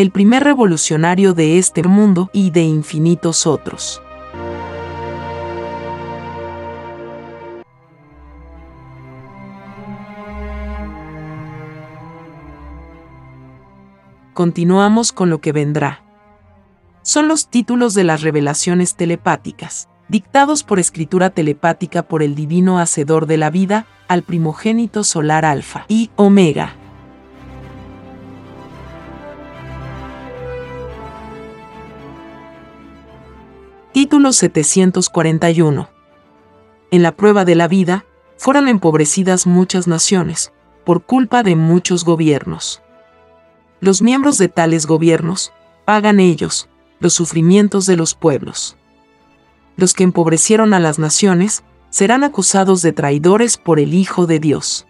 [0.00, 4.00] el primer revolucionario de este mundo y de infinitos otros.
[14.32, 16.02] Continuamos con lo que vendrá.
[17.02, 23.26] Son los títulos de las revelaciones telepáticas, dictados por escritura telepática por el divino hacedor
[23.26, 26.79] de la vida, al primogénito solar alfa y omega.
[33.92, 35.88] Título 741.
[36.92, 38.04] En la prueba de la vida,
[38.36, 40.52] fueron empobrecidas muchas naciones,
[40.84, 42.82] por culpa de muchos gobiernos.
[43.80, 45.52] Los miembros de tales gobiernos,
[45.86, 46.68] pagan ellos,
[47.00, 48.76] los sufrimientos de los pueblos.
[49.76, 54.86] Los que empobrecieron a las naciones, serán acusados de traidores por el Hijo de Dios.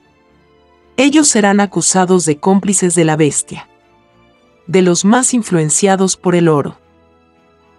[0.98, 3.66] Ellos serán acusados de cómplices de la bestia,
[4.66, 6.79] de los más influenciados por el oro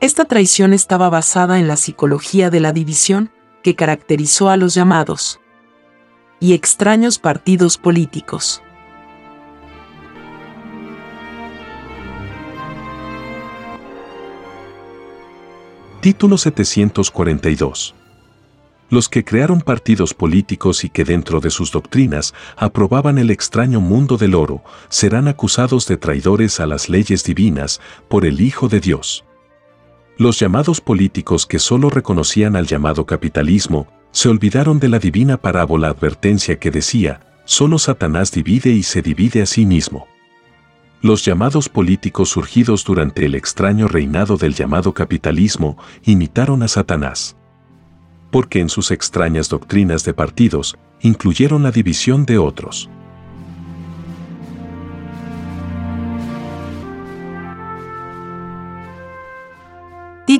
[0.01, 3.31] esta traición estaba basada en la psicología de la división
[3.61, 5.39] que caracterizó a los llamados
[6.39, 8.63] y extraños partidos políticos.
[16.01, 17.95] Título 742
[18.89, 24.17] los que crearon partidos políticos y que dentro de sus doctrinas aprobaban el extraño mundo
[24.17, 27.79] del oro, serán acusados de traidores a las leyes divinas
[28.09, 29.23] por el Hijo de Dios.
[30.21, 35.87] Los llamados políticos que solo reconocían al llamado capitalismo, se olvidaron de la divina parábola
[35.87, 40.05] advertencia que decía, solo Satanás divide y se divide a sí mismo.
[41.01, 47.35] Los llamados políticos surgidos durante el extraño reinado del llamado capitalismo imitaron a Satanás.
[48.29, 52.91] Porque en sus extrañas doctrinas de partidos, incluyeron la división de otros.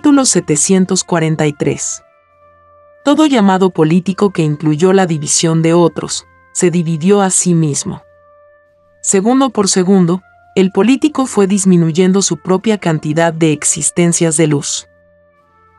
[0.02, 2.04] Título 743.
[3.06, 8.02] Todo llamado político que incluyó la división de otros, se dividió a sí mismo.
[9.02, 10.24] Segundo por segundo,
[10.56, 14.88] el político fue disminuyendo su propia cantidad de existencias de luz.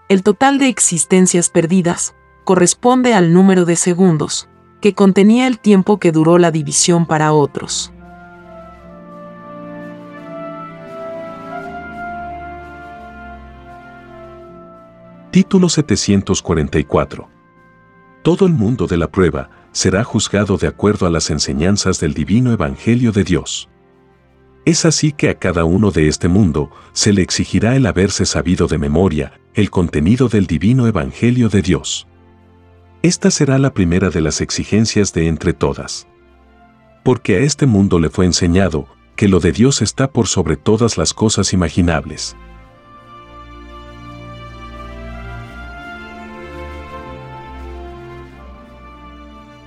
[0.08, 2.14] El total de existencias perdidas
[2.44, 4.48] corresponde al número de segundos,
[4.80, 7.92] que contenía el tiempo que duró la división para otros.
[15.32, 17.26] Título 744.
[18.22, 22.52] Todo el mundo de la prueba será juzgado de acuerdo a las enseñanzas del divino
[22.52, 23.70] Evangelio de Dios.
[24.66, 28.66] Es así que a cada uno de este mundo se le exigirá el haberse sabido
[28.66, 32.06] de memoria el contenido del divino Evangelio de Dios.
[33.00, 36.06] Esta será la primera de las exigencias de entre todas.
[37.04, 38.86] Porque a este mundo le fue enseñado
[39.16, 42.36] que lo de Dios está por sobre todas las cosas imaginables.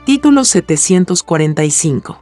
[0.06, 2.22] Título 745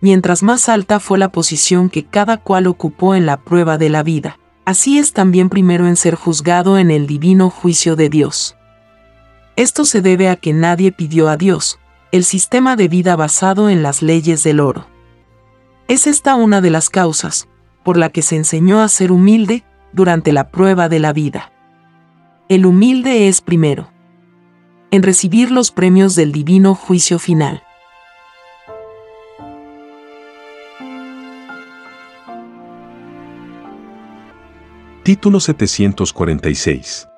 [0.00, 4.04] Mientras más alta fue la posición que cada cual ocupó en la prueba de la
[4.04, 8.56] vida, así es también primero en ser juzgado en el divino juicio de Dios.
[9.56, 11.80] Esto se debe a que nadie pidió a Dios,
[12.12, 14.86] el sistema de vida basado en las leyes del oro.
[15.88, 17.48] Es esta una de las causas,
[17.82, 21.50] por la que se enseñó a ser humilde durante la prueba de la vida.
[22.48, 23.90] El humilde es primero,
[24.96, 27.62] en recibir los premios del divino juicio final.
[35.02, 37.08] Título 746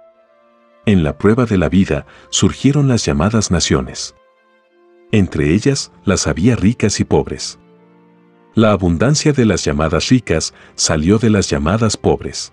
[0.86, 4.16] En la prueba de la vida surgieron las llamadas naciones.
[5.12, 7.60] Entre ellas las había ricas y pobres.
[8.56, 12.52] La abundancia de las llamadas ricas salió de las llamadas pobres.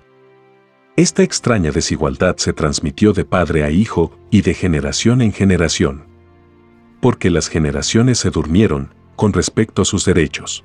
[0.97, 6.05] Esta extraña desigualdad se transmitió de padre a hijo y de generación en generación.
[7.01, 10.63] Porque las generaciones se durmieron con respecto a sus derechos.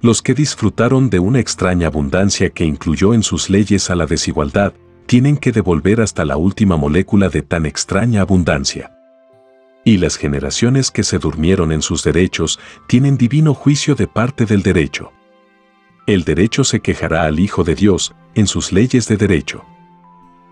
[0.00, 4.72] Los que disfrutaron de una extraña abundancia que incluyó en sus leyes a la desigualdad,
[5.04, 8.96] tienen que devolver hasta la última molécula de tan extraña abundancia.
[9.84, 12.58] Y las generaciones que se durmieron en sus derechos
[12.88, 15.12] tienen divino juicio de parte del derecho.
[16.06, 19.64] El derecho se quejará al Hijo de Dios en sus leyes de derecho.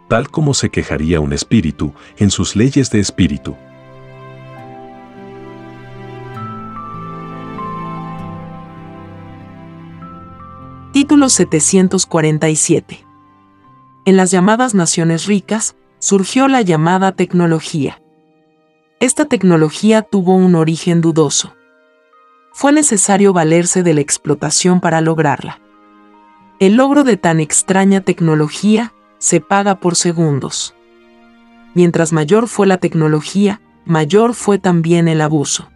[0.08, 3.56] Tal como se quejaría un espíritu en sus leyes de espíritu.
[10.92, 13.04] Título 747.
[14.06, 18.00] En las llamadas naciones ricas, surgió la llamada tecnología.
[18.98, 21.54] Esta tecnología tuvo un origen dudoso.
[22.52, 25.63] Fue necesario valerse de la explotación para lograrla.
[26.60, 30.74] El logro de tan extraña tecnología se paga por segundos.
[31.74, 35.68] Mientras mayor fue la tecnología, mayor fue también el abuso.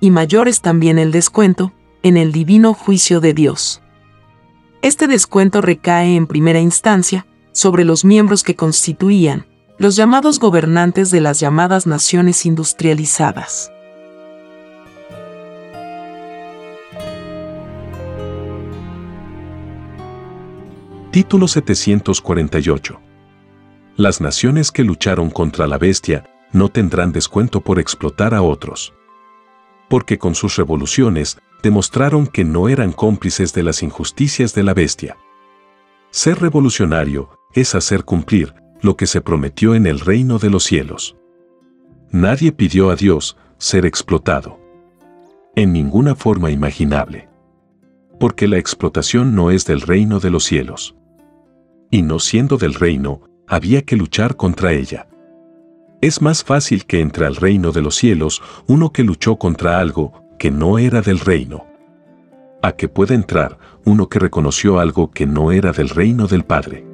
[0.00, 1.72] Y mayor es también el descuento,
[2.02, 3.80] en el divino juicio de Dios.
[4.82, 9.46] Este descuento recae en primera instancia sobre los miembros que constituían
[9.78, 13.70] los llamados gobernantes de las llamadas naciones industrializadas.
[21.16, 23.00] Título 748
[23.96, 28.92] Las naciones que lucharon contra la bestia no tendrán descuento por explotar a otros.
[29.88, 35.16] Porque con sus revoluciones demostraron que no eran cómplices de las injusticias de la bestia.
[36.10, 38.52] Ser revolucionario es hacer cumplir
[38.82, 41.16] lo que se prometió en el reino de los cielos.
[42.10, 44.60] Nadie pidió a Dios ser explotado.
[45.54, 47.30] En ninguna forma imaginable.
[48.20, 50.94] Porque la explotación no es del reino de los cielos.
[51.90, 55.08] Y no siendo del reino, había que luchar contra ella.
[56.00, 60.24] Es más fácil que entre al reino de los cielos uno que luchó contra algo
[60.38, 61.66] que no era del reino.
[62.62, 66.86] A que pueda entrar uno que reconoció algo que no era del reino del Padre.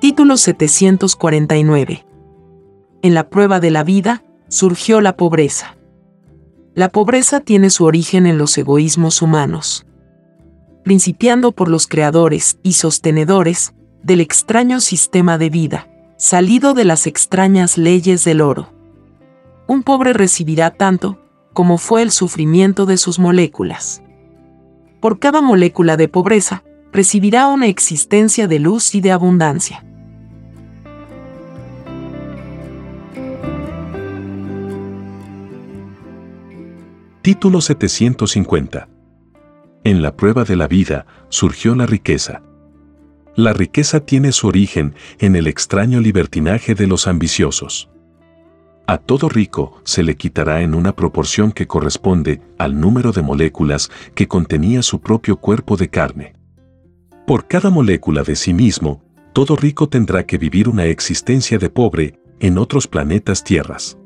[0.00, 2.06] Título 749.
[3.02, 5.76] En la prueba de la vida, surgió la pobreza.
[6.74, 9.86] La pobreza tiene su origen en los egoísmos humanos.
[10.84, 13.74] Principiando por los creadores y sostenedores
[14.04, 18.72] del extraño sistema de vida, salido de las extrañas leyes del oro.
[19.66, 21.18] Un pobre recibirá tanto
[21.52, 24.02] como fue el sufrimiento de sus moléculas.
[25.00, 26.62] Por cada molécula de pobreza,
[26.92, 29.84] recibirá una existencia de luz y de abundancia.
[37.30, 38.88] Título 750
[39.84, 42.42] En la prueba de la vida surgió la riqueza.
[43.36, 47.88] La riqueza tiene su origen en el extraño libertinaje de los ambiciosos.
[48.88, 53.92] A todo rico se le quitará en una proporción que corresponde al número de moléculas
[54.16, 56.32] que contenía su propio cuerpo de carne.
[57.28, 62.18] Por cada molécula de sí mismo, todo rico tendrá que vivir una existencia de pobre
[62.40, 63.99] en otros planetas tierras.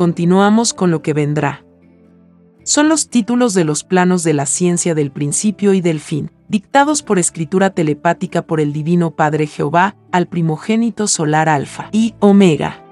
[0.00, 1.62] Continuamos con lo que vendrá
[2.62, 7.02] son los títulos de los planos de la ciencia del principio y del fin, dictados
[7.02, 12.82] por escritura telepática por el Divino Padre Jehová al primogénito solar Alfa y Omega.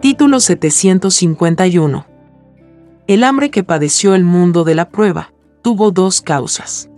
[0.00, 2.06] Título 751.
[3.08, 5.32] El hambre que padeció el mundo de la prueba
[5.62, 6.90] tuvo dos causas.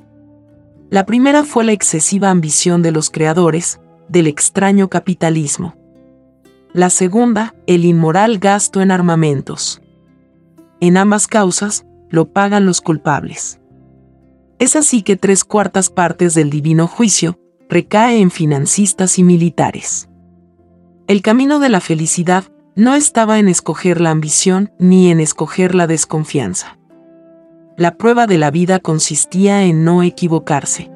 [0.90, 3.78] La primera fue la excesiva ambición de los creadores,
[4.08, 5.76] del extraño capitalismo.
[6.72, 9.82] La segunda, el inmoral gasto en armamentos.
[10.80, 13.60] En ambas causas, lo pagan los culpables.
[14.58, 20.08] Es así que tres cuartas partes del divino juicio recae en financistas y militares.
[21.06, 22.44] El camino de la felicidad
[22.76, 26.77] no estaba en escoger la ambición ni en escoger la desconfianza.
[27.78, 30.90] La prueba de la vida consistía en no equivocarse.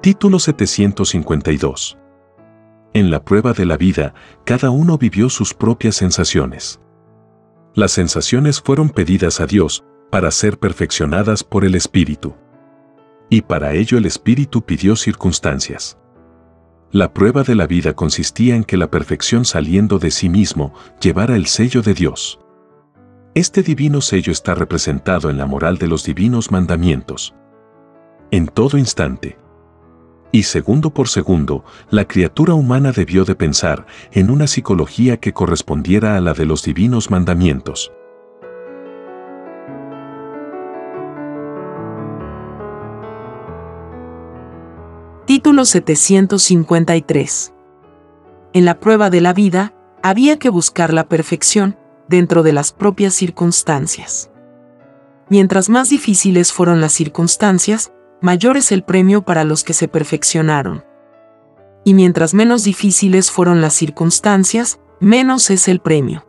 [0.00, 1.98] Título 752
[2.94, 4.14] En la prueba de la vida,
[4.46, 6.80] cada uno vivió sus propias sensaciones.
[7.74, 12.34] Las sensaciones fueron pedidas a Dios para ser perfeccionadas por el Espíritu.
[13.28, 15.98] Y para ello el Espíritu pidió circunstancias.
[16.92, 21.36] La prueba de la vida consistía en que la perfección saliendo de sí mismo llevara
[21.36, 22.38] el sello de Dios.
[23.34, 27.34] Este divino sello está representado en la moral de los divinos mandamientos.
[28.30, 29.38] En todo instante,
[30.32, 36.18] y segundo por segundo, la criatura humana debió de pensar en una psicología que correspondiera
[36.18, 37.90] a la de los divinos mandamientos.
[45.24, 47.54] Título 753
[48.54, 53.14] En la prueba de la vida, había que buscar la perfección dentro de las propias
[53.14, 54.32] circunstancias.
[55.28, 60.84] Mientras más difíciles fueron las circunstancias, mayor es el premio para los que se perfeccionaron.
[61.84, 66.26] Y mientras menos difíciles fueron las circunstancias, menos es el premio.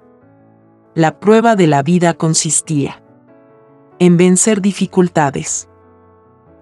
[0.94, 3.02] La prueba de la vida consistía
[3.98, 5.68] en vencer dificultades.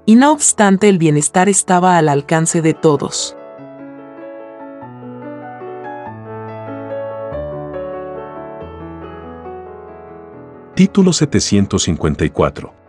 [0.06, 3.36] Y no obstante el bienestar estaba al alcance de todos.
[10.76, 12.82] Título 754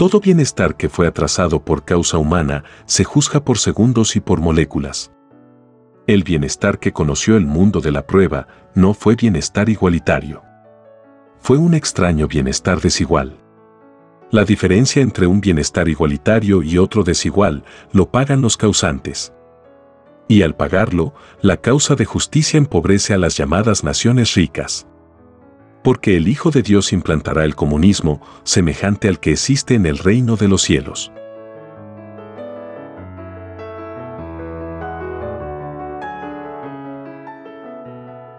[0.00, 5.12] todo bienestar que fue atrasado por causa humana se juzga por segundos y por moléculas.
[6.06, 10.42] El bienestar que conoció el mundo de la prueba no fue bienestar igualitario.
[11.38, 13.39] Fue un extraño bienestar desigual.
[14.30, 19.32] La diferencia entre un bienestar igualitario y otro desigual lo pagan los causantes.
[20.28, 24.86] Y al pagarlo, la causa de justicia empobrece a las llamadas naciones ricas
[25.82, 30.36] porque el Hijo de Dios implantará el comunismo semejante al que existe en el reino
[30.36, 31.12] de los cielos.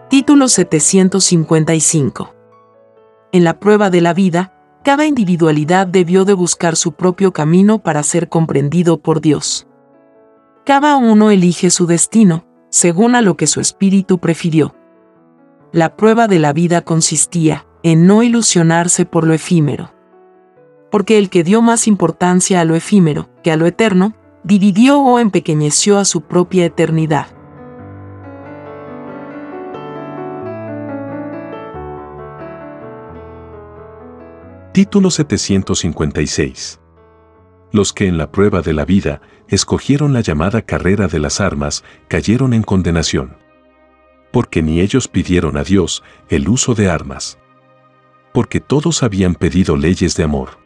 [0.08, 2.34] Título 755
[3.32, 8.02] En la prueba de la vida, cada individualidad debió de buscar su propio camino para
[8.02, 9.66] ser comprendido por Dios.
[10.64, 14.74] Cada uno elige su destino, según a lo que su espíritu prefirió
[15.72, 19.90] la prueba de la vida consistía en no ilusionarse por lo efímero.
[20.90, 25.18] Porque el que dio más importancia a lo efímero que a lo eterno, dividió o
[25.18, 27.28] empequeñeció a su propia eternidad.
[34.72, 36.80] Título 756
[37.72, 41.84] Los que en la prueba de la vida escogieron la llamada carrera de las armas
[42.08, 43.42] cayeron en condenación
[44.32, 47.38] porque ni ellos pidieron a Dios el uso de armas.
[48.32, 50.58] Porque todos habían pedido leyes de amor.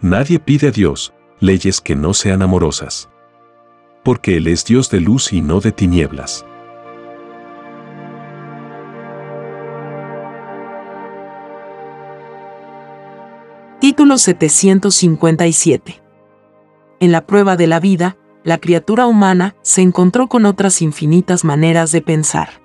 [0.00, 3.10] Nadie pide a Dios leyes que no sean amorosas.
[4.02, 6.46] Porque Él es Dios de luz y no de tinieblas.
[13.80, 16.02] Título 757
[17.00, 21.92] En la prueba de la vida, la criatura humana se encontró con otras infinitas maneras
[21.92, 22.60] de pensar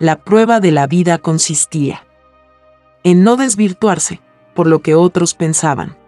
[0.00, 2.06] la prueba de la vida consistía
[3.04, 4.22] en no desvirtuarse
[4.54, 5.98] por lo que otros pensaban.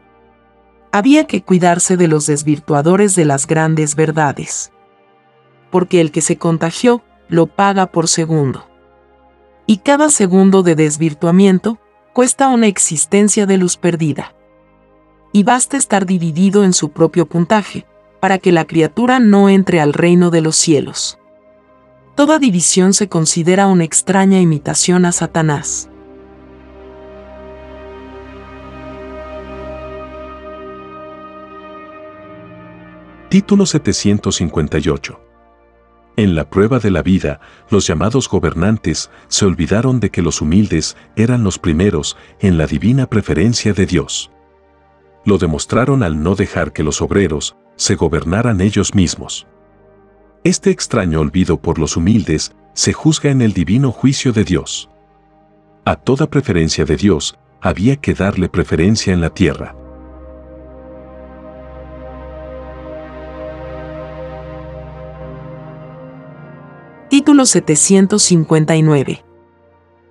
[0.93, 4.73] Había que cuidarse de los desvirtuadores de las grandes verdades.
[5.71, 8.67] Porque el que se contagió lo paga por segundo.
[9.67, 11.79] Y cada segundo de desvirtuamiento
[12.13, 14.35] cuesta una existencia de luz perdida.
[15.33, 17.87] Y basta estar dividido en su propio puntaje,
[18.21, 21.19] para que la criatura no entre al reino de los cielos.
[22.15, 25.89] Toda división se considera una extraña imitación a Satanás.
[33.31, 35.32] Título 758
[36.23, 40.97] En la prueba de la vida, los llamados gobernantes se olvidaron de que los humildes
[41.17, 44.31] eran los primeros en la divina preferencia de Dios.
[45.25, 49.49] Lo demostraron al no dejar que los obreros se gobernaran ellos mismos
[50.45, 54.91] Este extraño olvido por los humildes se juzga en el divino juicio de Dios.
[55.85, 59.75] A toda preferencia de Dios había que darle preferencia en la tierra.
[67.23, 69.25] Título 759.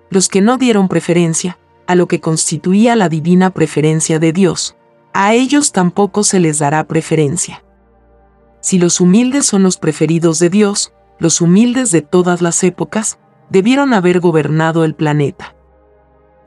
[0.10, 4.78] Los que no dieron preferencia a lo que constituía la divina preferencia de Dios,
[5.12, 7.66] a ellos tampoco se les dará preferencia.
[8.62, 13.94] Si los humildes son los preferidos de Dios, los humildes de todas las épocas, debieron
[13.94, 15.54] haber gobernado el planeta.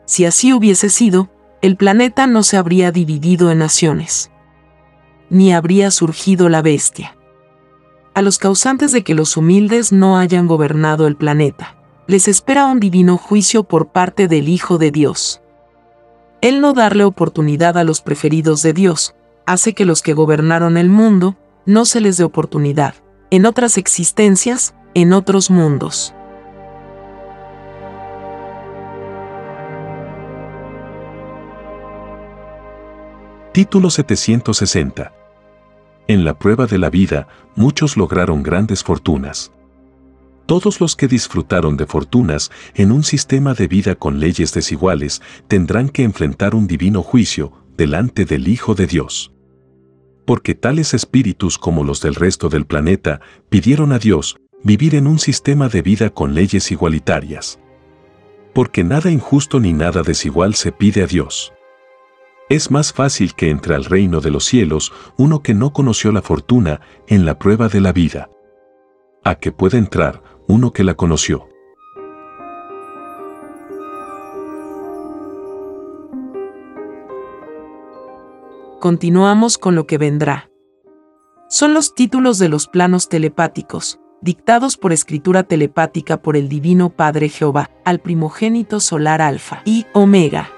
[0.06, 1.28] Si así hubiese sido,
[1.60, 4.30] el planeta no se habría dividido en naciones,
[5.28, 7.13] ni habría surgido la bestia
[8.14, 11.76] a los causantes de que los humildes no hayan gobernado el planeta.
[12.06, 15.40] Les espera un divino juicio por parte del Hijo de Dios.
[16.40, 19.14] El no darle oportunidad a los preferidos de Dios
[19.46, 22.94] hace que los que gobernaron el mundo no se les dé oportunidad,
[23.30, 26.14] en otras existencias, en otros mundos.
[33.52, 35.23] Título 760
[36.06, 39.52] en la prueba de la vida, muchos lograron grandes fortunas.
[40.46, 45.88] Todos los que disfrutaron de fortunas en un sistema de vida con leyes desiguales tendrán
[45.88, 49.32] que enfrentar un divino juicio delante del Hijo de Dios.
[50.26, 55.18] Porque tales espíritus como los del resto del planeta pidieron a Dios vivir en un
[55.18, 57.58] sistema de vida con leyes igualitarias.
[58.52, 61.53] Porque nada injusto ni nada desigual se pide a Dios.
[62.54, 66.22] Es más fácil que entre al reino de los cielos uno que no conoció la
[66.22, 68.30] fortuna en la prueba de la vida,
[69.24, 71.48] a que pueda entrar uno que la conoció.
[78.78, 80.48] Continuamos con lo que vendrá.
[81.48, 87.30] Son los títulos de los planos telepáticos, dictados por escritura telepática por el Divino Padre
[87.30, 90.53] Jehová, al primogénito solar Alfa y Omega.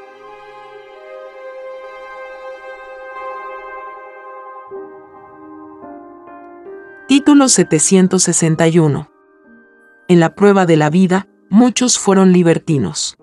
[7.08, 9.08] Título 761.
[10.08, 13.16] En la prueba de la vida, muchos fueron libertinos.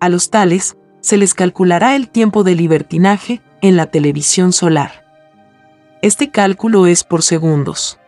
[0.00, 5.04] A los tales, se les calculará el tiempo de libertinaje en la televisión solar.
[6.02, 8.00] Este cálculo es por segundos.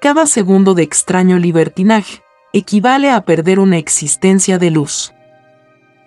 [0.00, 2.22] Cada segundo de extraño libertinaje
[2.54, 5.12] equivale a perder una existencia de luz.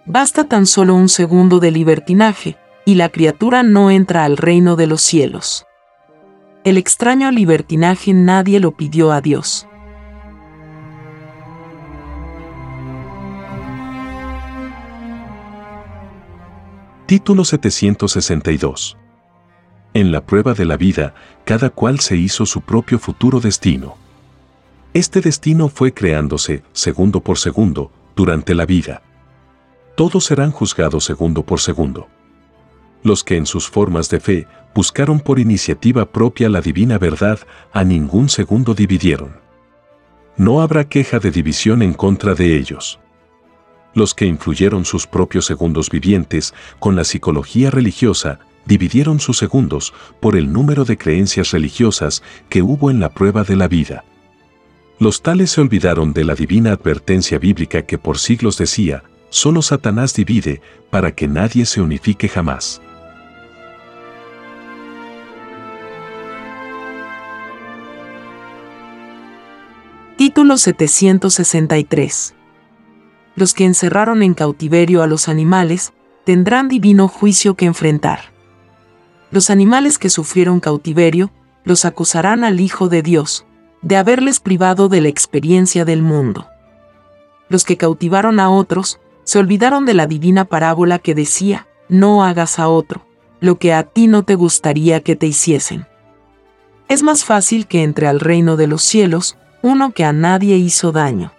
[0.07, 4.87] Basta tan solo un segundo de libertinaje, y la criatura no entra al reino de
[4.87, 5.67] los cielos.
[6.65, 9.67] El extraño libertinaje nadie lo pidió a Dios.
[17.05, 18.97] Título 762.
[19.93, 23.95] En la prueba de la vida, cada cual se hizo su propio futuro destino.
[24.95, 29.03] Este destino fue creándose, segundo por segundo, durante la vida.
[29.95, 32.07] Todos serán juzgados segundo por segundo
[33.05, 37.39] los que en sus formas de fe buscaron por iniciativa propia la divina verdad,
[37.71, 39.37] a ningún segundo dividieron.
[40.35, 42.99] No habrá queja de división en contra de ellos.
[43.93, 50.35] Los que influyeron sus propios segundos vivientes con la psicología religiosa, dividieron sus segundos por
[50.35, 54.03] el número de creencias religiosas que hubo en la prueba de la vida.
[54.99, 60.13] Los tales se olvidaron de la divina advertencia bíblica que por siglos decía, solo Satanás
[60.13, 62.81] divide para que nadie se unifique jamás.
[70.25, 72.33] Título 763.
[73.35, 78.33] Los que encerraron en cautiverio a los animales tendrán divino juicio que enfrentar.
[79.29, 81.29] Los animales que sufrieron cautiverio
[81.63, 83.45] los acusarán al Hijo de Dios
[83.83, 86.47] de haberles privado de la experiencia del mundo.
[87.47, 92.57] Los que cautivaron a otros se olvidaron de la divina parábola que decía, no hagas
[92.57, 93.05] a otro
[93.41, 95.85] lo que a ti no te gustaría que te hiciesen.
[96.87, 100.91] Es más fácil que entre al reino de los cielos uno que a nadie hizo
[100.91, 101.31] daño.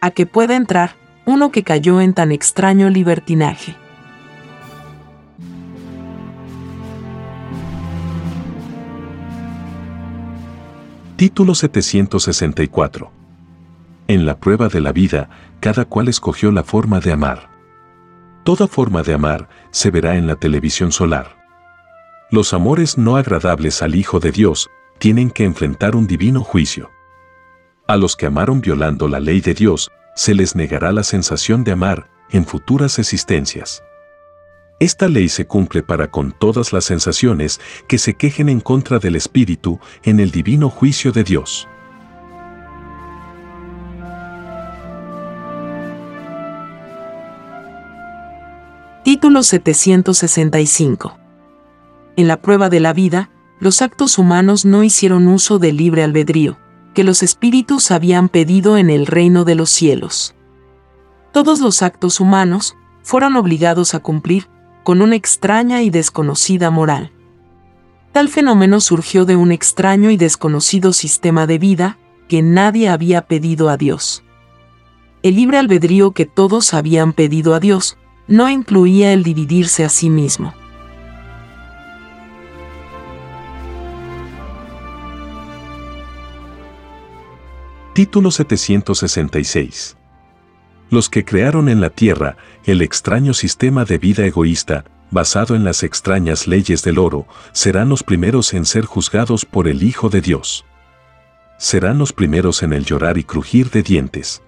[0.00, 3.76] A que pueda entrar uno que cayó en tan extraño libertinaje.
[11.16, 13.12] Título 764.
[14.08, 15.30] En la prueba de la vida,
[15.60, 17.48] cada cual escogió la forma de amar.
[18.42, 21.36] Toda forma de amar se verá en la televisión solar.
[22.32, 26.90] Los amores no agradables al Hijo de Dios tienen que enfrentar un divino juicio.
[27.88, 31.72] A los que amaron violando la ley de Dios, se les negará la sensación de
[31.72, 33.82] amar en futuras existencias.
[34.78, 39.16] Esta ley se cumple para con todas las sensaciones que se quejen en contra del
[39.16, 41.68] espíritu en el divino juicio de Dios.
[49.02, 51.18] Título 765.
[52.16, 56.58] En la prueba de la vida, los actos humanos no hicieron uso del libre albedrío,
[56.94, 60.34] que los espíritus habían pedido en el reino de los cielos.
[61.32, 64.48] Todos los actos humanos fueron obligados a cumplir
[64.84, 67.12] con una extraña y desconocida moral.
[68.12, 73.68] Tal fenómeno surgió de un extraño y desconocido sistema de vida que nadie había pedido
[73.70, 74.22] a Dios.
[75.22, 80.10] El libre albedrío que todos habían pedido a Dios no incluía el dividirse a sí
[80.10, 80.52] mismo.
[87.94, 89.96] Título 766.
[90.90, 95.82] Los que crearon en la Tierra el extraño sistema de vida egoísta, basado en las
[95.82, 100.64] extrañas leyes del oro, serán los primeros en ser juzgados por el Hijo de Dios.
[101.58, 104.42] Serán los primeros en el llorar y crujir de dientes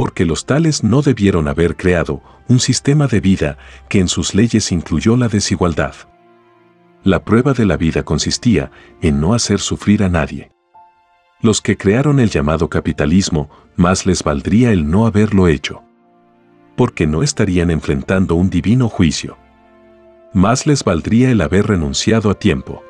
[0.00, 3.58] porque los tales no debieron haber creado un sistema de vida
[3.90, 5.94] que en sus leyes incluyó la desigualdad.
[7.04, 8.70] La prueba de la vida consistía
[9.02, 10.52] en no hacer sufrir a nadie.
[11.42, 15.82] Los que crearon el llamado capitalismo, más les valdría el no haberlo hecho.
[16.76, 19.38] Porque no estarían enfrentando un divino juicio.
[20.34, 22.82] Más les valdría el haber renunciado a tiempo.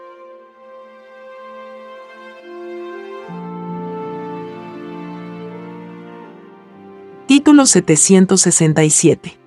[7.29, 9.39] Título 767.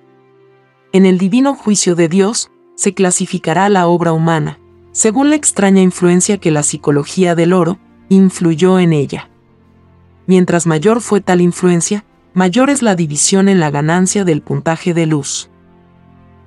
[0.94, 4.58] En el divino juicio de Dios, se clasificará la obra humana,
[4.92, 7.78] según la extraña influencia que la psicología del oro
[8.14, 9.28] influyó en ella.
[10.26, 15.06] Mientras mayor fue tal influencia, mayor es la división en la ganancia del puntaje de
[15.06, 15.50] luz.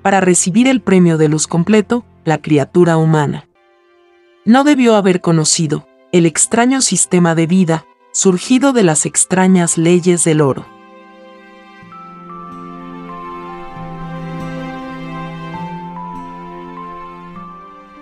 [0.02, 3.48] Para recibir el premio de luz completo, la criatura humana
[4.48, 10.40] no debió haber conocido el extraño sistema de vida surgido de las extrañas leyes del
[10.40, 10.66] oro.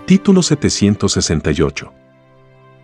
[0.06, 2.05] Título 768.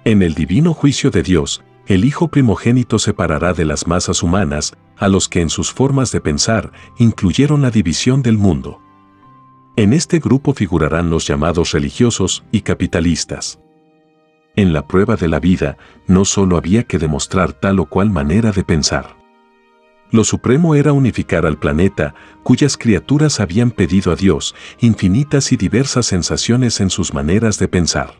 [0.04, 5.06] En el divino juicio de Dios, el Hijo primogénito separará de las masas humanas a
[5.06, 8.80] los que en sus formas de pensar incluyeron la división del mundo.
[9.76, 13.60] En este grupo figurarán los llamados religiosos y capitalistas.
[14.56, 18.50] En la prueba de la vida, no solo había que demostrar tal o cual manera
[18.50, 19.16] de pensar.
[20.10, 26.06] Lo supremo era unificar al planeta, cuyas criaturas habían pedido a Dios infinitas y diversas
[26.06, 28.14] sensaciones en sus maneras de pensar.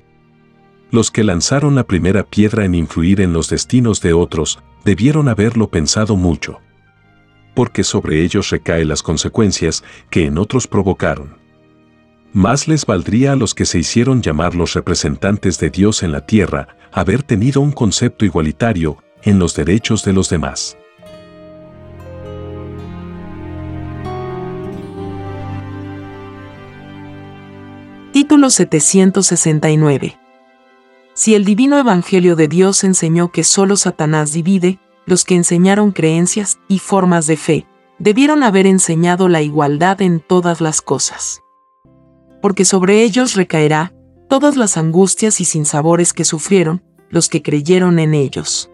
[0.93, 5.71] Los que lanzaron la primera piedra en influir en los destinos de otros, debieron haberlo
[5.71, 6.61] pensado mucho.
[7.55, 11.39] Porque sobre ellos recaen las consecuencias que en otros provocaron.
[12.35, 16.27] Más les valdría a los que se hicieron llamar los representantes de Dios en la
[16.27, 20.77] tierra haber tenido un concepto igualitario en los derechos de los demás.
[28.13, 30.22] Título 769.
[31.15, 36.59] Si el divino Evangelio de Dios enseñó que solo Satanás divide, los que enseñaron creencias
[36.69, 37.67] y formas de fe,
[37.99, 41.43] debieron haber enseñado la igualdad en todas las cosas.
[42.41, 43.93] Porque sobre ellos recaerá
[44.29, 48.71] todas las angustias y sinsabores que sufrieron los que creyeron en ellos.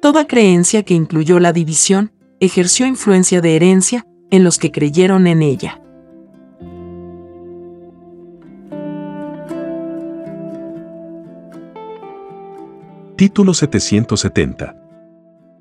[0.00, 5.42] Toda creencia que incluyó la división ejerció influencia de herencia en los que creyeron en
[5.42, 5.83] ella.
[13.16, 14.74] Título 770.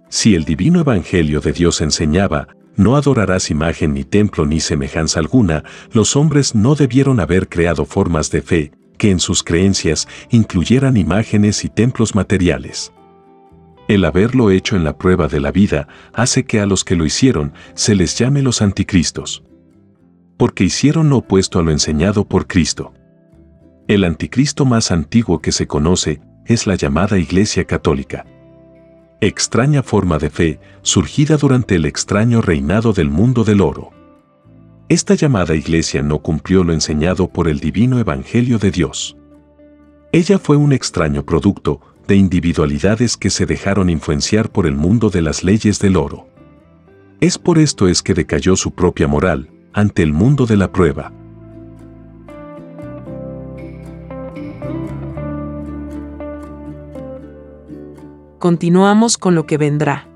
[0.10, 5.64] Si el divino evangelio de Dios enseñaba, no adorarás imagen ni templo ni semejanza alguna,
[5.92, 11.64] los hombres no debieron haber creado formas de fe que en sus creencias incluyeran imágenes
[11.64, 12.92] y templos materiales.
[13.88, 17.06] El haberlo hecho en la prueba de la vida hace que a los que lo
[17.06, 19.44] hicieron se les llame los anticristos.
[20.38, 22.94] Porque hicieron lo opuesto a lo enseñado por Cristo.
[23.88, 28.26] El anticristo más antiguo que se conoce es la llamada Iglesia Católica.
[29.22, 33.92] Extraña forma de fe surgida durante el extraño reinado del mundo del oro.
[34.90, 39.16] Esta llamada Iglesia no cumplió lo enseñado por el divino Evangelio de Dios.
[40.12, 45.22] Ella fue un extraño producto de individualidades que se dejaron influenciar por el mundo de
[45.22, 46.28] las leyes del oro.
[47.22, 51.14] Es por esto es que decayó su propia moral ante el mundo de la prueba.
[58.44, 60.10] Continuamos con lo que vendrá.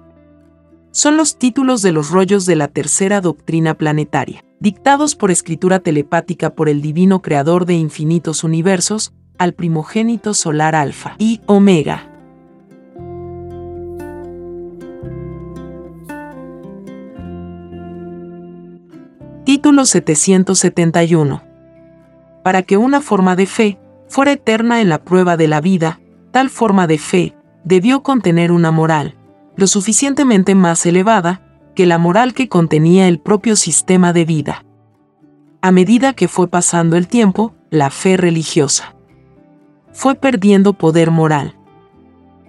[0.92, 4.44] Son los títulos de los rollos de la tercera doctrina planetaria.
[4.60, 11.16] dictados por escritura telepática por el divino creador de infinitos universos, al primogénito solar Alfa
[11.18, 12.12] y Omega.
[19.46, 21.44] Título 771.
[22.44, 26.50] Para que una forma de fe fuera eterna en la prueba de la vida, tal
[26.50, 27.37] forma de fe
[27.68, 29.16] debió contener una moral,
[29.58, 31.42] lo suficientemente más elevada
[31.76, 34.66] que la moral que contenía el propio sistema de vida.
[35.62, 38.96] A medida que fue pasando el tiempo, la fe religiosa
[39.92, 41.56] fue perdiendo poder moral.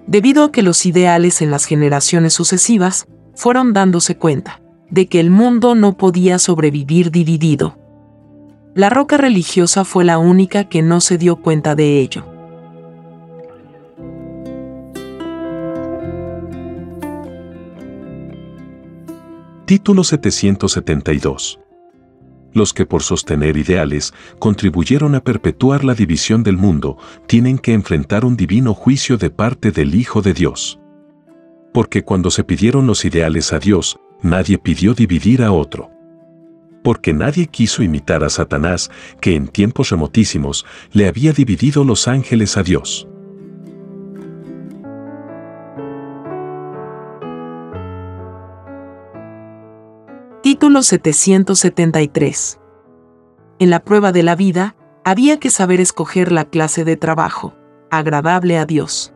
[0.07, 5.31] Debido a que los ideales en las generaciones sucesivas fueron dándose cuenta de que el
[5.31, 7.77] mundo no podía sobrevivir dividido.
[8.75, 12.38] La roca religiosa fue la única que no se dio cuenta de ello.
[19.69, 21.61] Título 772.
[22.55, 28.25] Los que por sostener ideales contribuyeron a perpetuar la división del mundo tienen que enfrentar
[28.25, 30.81] un divino juicio de parte del Hijo de Dios.
[31.75, 35.91] Porque cuando se pidieron los ideales a Dios, nadie pidió dividir a otro.
[36.83, 42.57] Porque nadie quiso imitar a Satanás, que en tiempos remotísimos le había dividido los ángeles
[42.57, 43.07] a Dios.
[50.69, 52.61] Título 773.
[53.59, 57.55] En la prueba de la vida, había que saber escoger la clase de trabajo,
[57.91, 59.15] agradable a Dios.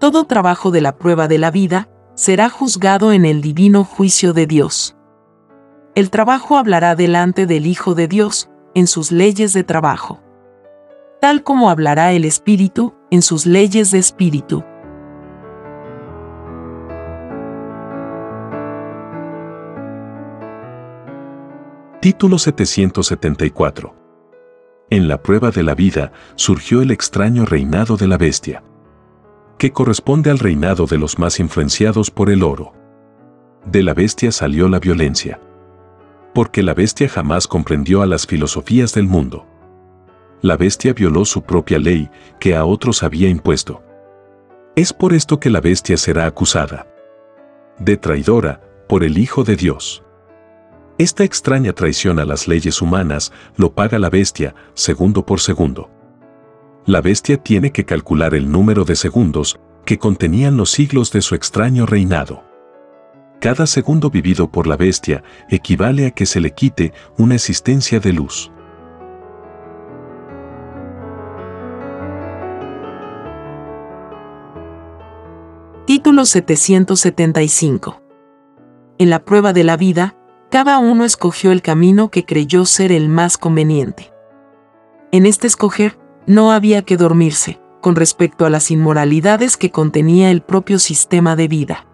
[0.00, 4.46] Todo trabajo de la prueba de la vida será juzgado en el divino juicio de
[4.46, 4.96] Dios.
[5.94, 10.22] El trabajo hablará delante del Hijo de Dios en sus leyes de trabajo,
[11.20, 14.64] tal como hablará el Espíritu en sus leyes de Espíritu.
[22.06, 23.92] Título 774.
[24.90, 28.62] En la prueba de la vida surgió el extraño reinado de la bestia,
[29.58, 32.72] que corresponde al reinado de los más influenciados por el oro.
[33.64, 35.40] De la bestia salió la violencia,
[36.32, 39.44] porque la bestia jamás comprendió a las filosofías del mundo.
[40.42, 43.82] La bestia violó su propia ley que a otros había impuesto.
[44.76, 46.86] Es por esto que la bestia será acusada
[47.80, 50.05] de traidora por el Hijo de Dios.
[50.98, 55.90] Esta extraña traición a las leyes humanas lo paga la bestia, segundo por segundo.
[56.86, 61.34] La bestia tiene que calcular el número de segundos que contenían los siglos de su
[61.34, 62.44] extraño reinado.
[63.40, 68.12] Cada segundo vivido por la bestia equivale a que se le quite una existencia de
[68.14, 68.50] luz.
[75.86, 78.02] Título 775.
[78.98, 80.15] En la prueba de la vida,
[80.50, 84.12] cada uno escogió el camino que creyó ser el más conveniente.
[85.10, 90.42] En este escoger, no había que dormirse, con respecto a las inmoralidades que contenía el
[90.42, 91.86] propio sistema de vida.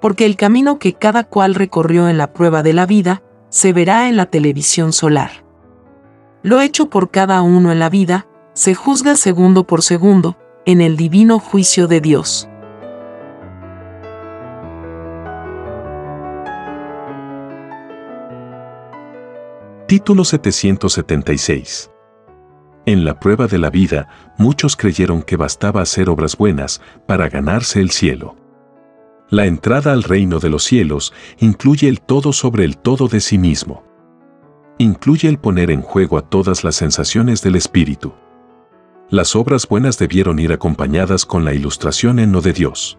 [0.00, 4.08] Porque el camino que cada cual recorrió en la prueba de la vida, se verá
[4.08, 5.44] en la televisión solar.
[6.42, 10.96] Lo hecho por cada uno en la vida, se juzga segundo por segundo, en el
[10.96, 12.48] divino juicio de Dios.
[19.86, 21.90] Título 776.
[22.86, 27.82] En la prueba de la vida, muchos creyeron que bastaba hacer obras buenas para ganarse
[27.82, 28.34] el cielo.
[29.28, 33.36] La entrada al reino de los cielos incluye el todo sobre el todo de sí
[33.36, 33.84] mismo.
[34.78, 38.14] Incluye el poner en juego a todas las sensaciones del espíritu.
[39.10, 42.96] Las obras buenas debieron ir acompañadas con la ilustración en lo de Dios.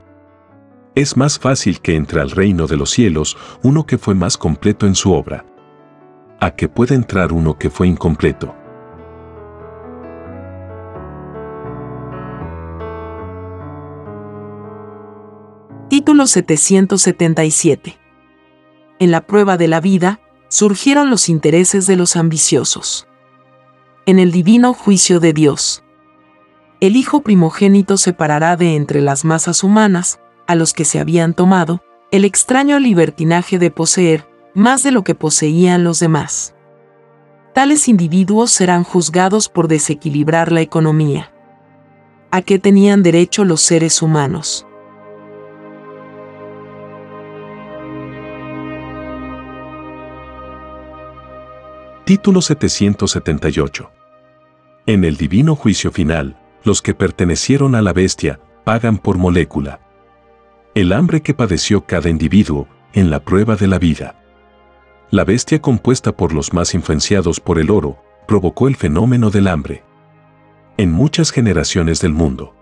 [0.94, 4.86] Es más fácil que entre al reino de los cielos uno que fue más completo
[4.86, 5.46] en su obra
[6.40, 8.56] a que pueda entrar uno que fue incompleto.
[15.90, 17.98] Título 777.
[19.00, 23.08] En la prueba de la vida, surgieron los intereses de los ambiciosos.
[24.06, 25.84] En el divino juicio de Dios.
[26.80, 31.82] El Hijo primogénito separará de entre las masas humanas, a los que se habían tomado,
[32.12, 36.56] el extraño libertinaje de poseer, más de lo que poseían los demás.
[37.54, 41.32] Tales individuos serán juzgados por desequilibrar la economía.
[42.32, 44.66] ¿A qué tenían derecho los seres humanos?
[52.06, 53.92] Título 778.
[54.86, 59.82] En el divino juicio final, los que pertenecieron a la bestia pagan por molécula.
[60.76, 64.25] El hambre que padeció cada individuo en la prueba de la vida
[65.16, 67.98] La bestia compuesta por los más influenciados por el oro
[68.28, 69.82] provocó el fenómeno del hambre.
[70.76, 72.54] En muchas generaciones del mundo.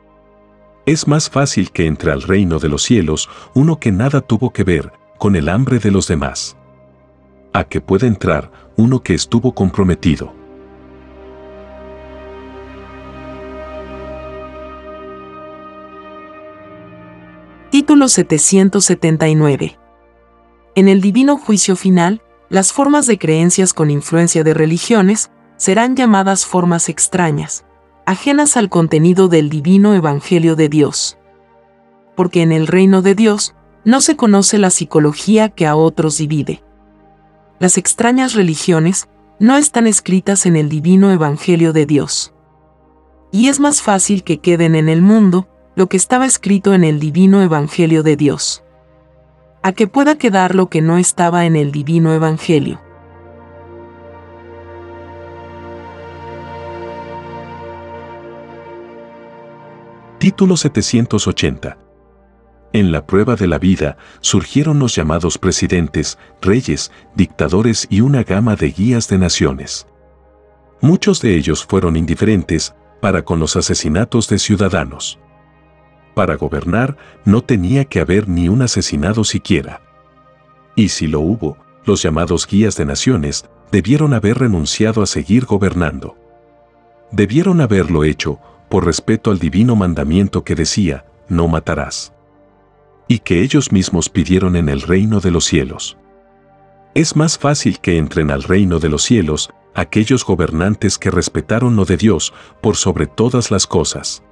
[0.85, 4.63] Es más fácil que entre al reino de los cielos uno que nada tuvo que
[4.63, 6.55] ver con el hambre de los demás.
[7.53, 10.31] A que pueda entrar uno que estuvo comprometido.
[17.71, 19.79] Título 779.
[20.75, 22.21] En el divino juicio final,
[22.53, 27.65] las formas de creencias con influencia de religiones serán llamadas formas extrañas,
[28.05, 31.17] ajenas al contenido del divino Evangelio de Dios.
[32.15, 36.63] Porque en el reino de Dios no se conoce la psicología que a otros divide.
[37.57, 42.35] Las extrañas religiones no están escritas en el divino Evangelio de Dios.
[43.31, 46.99] Y es más fácil que queden en el mundo lo que estaba escrito en el
[46.99, 48.62] divino Evangelio de Dios.
[49.65, 52.81] A que pueda quedar lo que no estaba en el divino Evangelio.
[60.19, 61.77] Título 780.
[62.73, 68.57] En la prueba de la vida surgieron los llamados presidentes, reyes, dictadores y una gama
[68.57, 69.87] de guías de naciones.
[70.81, 75.19] Muchos de ellos fueron indiferentes para con los asesinatos de ciudadanos.
[76.13, 76.95] Para gobernar
[77.25, 79.81] no tenía que haber ni un asesinado siquiera.
[80.75, 86.15] Y si lo hubo, los llamados guías de naciones debieron haber renunciado a seguir gobernando.
[87.11, 92.13] Debieron haberlo hecho por respeto al divino mandamiento que decía, no matarás.
[93.07, 95.97] Y que ellos mismos pidieron en el reino de los cielos.
[96.95, 101.85] Es más fácil que entren al reino de los cielos aquellos gobernantes que respetaron lo
[101.85, 104.23] de Dios por sobre todas las cosas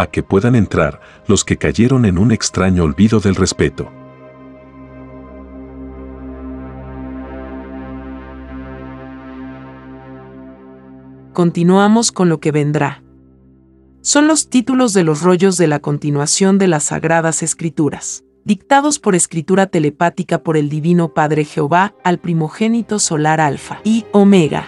[0.00, 3.90] a que puedan entrar los que cayeron en un extraño olvido del respeto.
[11.32, 13.02] Continuamos con lo que vendrá.
[14.02, 19.14] Son los títulos de los rollos de la continuación de las Sagradas Escrituras, dictados por
[19.14, 24.66] escritura telepática por el Divino Padre Jehová al primogénito solar Alfa y Omega.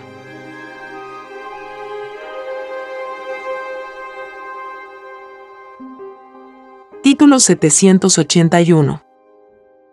[7.23, 9.05] Título 781.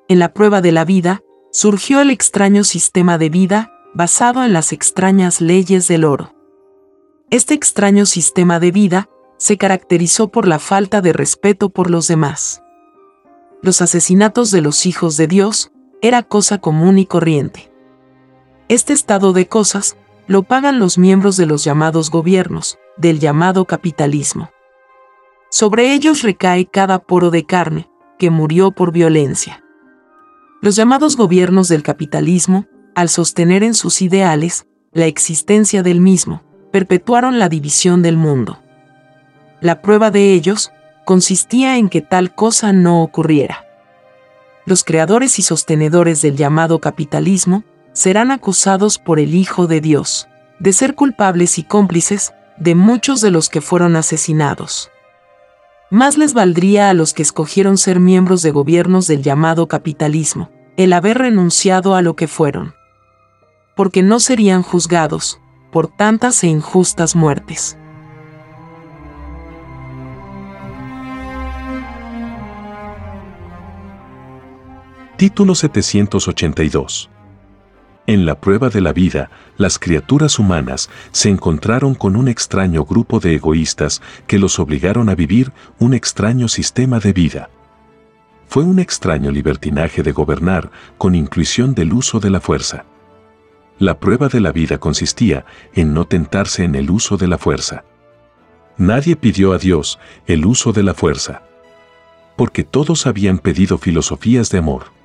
[0.07, 4.73] En la prueba de la vida, surgió el extraño sistema de vida, basado en las
[4.73, 6.33] extrañas leyes del oro.
[7.29, 12.63] Este extraño sistema de vida se caracterizó por la falta de respeto por los demás.
[13.61, 17.71] Los asesinatos de los hijos de Dios era cosa común y corriente.
[18.69, 24.49] Este estado de cosas lo pagan los miembros de los llamados gobiernos, del llamado capitalismo.
[25.51, 29.63] Sobre ellos recae cada poro de carne, que murió por violencia.
[30.61, 37.39] Los llamados gobiernos del capitalismo, al sostener en sus ideales la existencia del mismo, perpetuaron
[37.39, 38.61] la división del mundo.
[39.59, 40.71] La prueba de ellos
[41.03, 43.65] consistía en que tal cosa no ocurriera.
[44.65, 50.27] Los creadores y sostenedores del llamado capitalismo serán acusados por el Hijo de Dios,
[50.59, 54.91] de ser culpables y cómplices de muchos de los que fueron asesinados
[55.89, 60.93] más les valdría a los que escogieron ser miembros de gobiernos del llamado capitalismo, el
[60.93, 62.73] haber renunciado a lo que fueron.
[63.75, 65.39] Porque no serían juzgados
[65.71, 67.77] por tantas e injustas muertes.
[75.17, 77.09] Título 782
[78.09, 83.19] en la prueba de la vida, las criaturas humanas se encontraron con un extraño grupo
[83.19, 87.51] de egoístas que los obligaron a vivir un extraño sistema de vida.
[88.47, 92.85] Fue un extraño libertinaje de gobernar con inclusión del uso de la fuerza.
[93.77, 95.45] La prueba de la vida consistía
[95.75, 97.83] en no tentarse en el uso de la fuerza.
[98.75, 101.43] Nadie pidió a Dios el uso de la fuerza.
[102.35, 104.98] Porque todos habían pedido filosofías de amor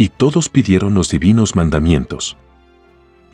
[0.00, 2.38] y todos pidieron los divinos mandamientos.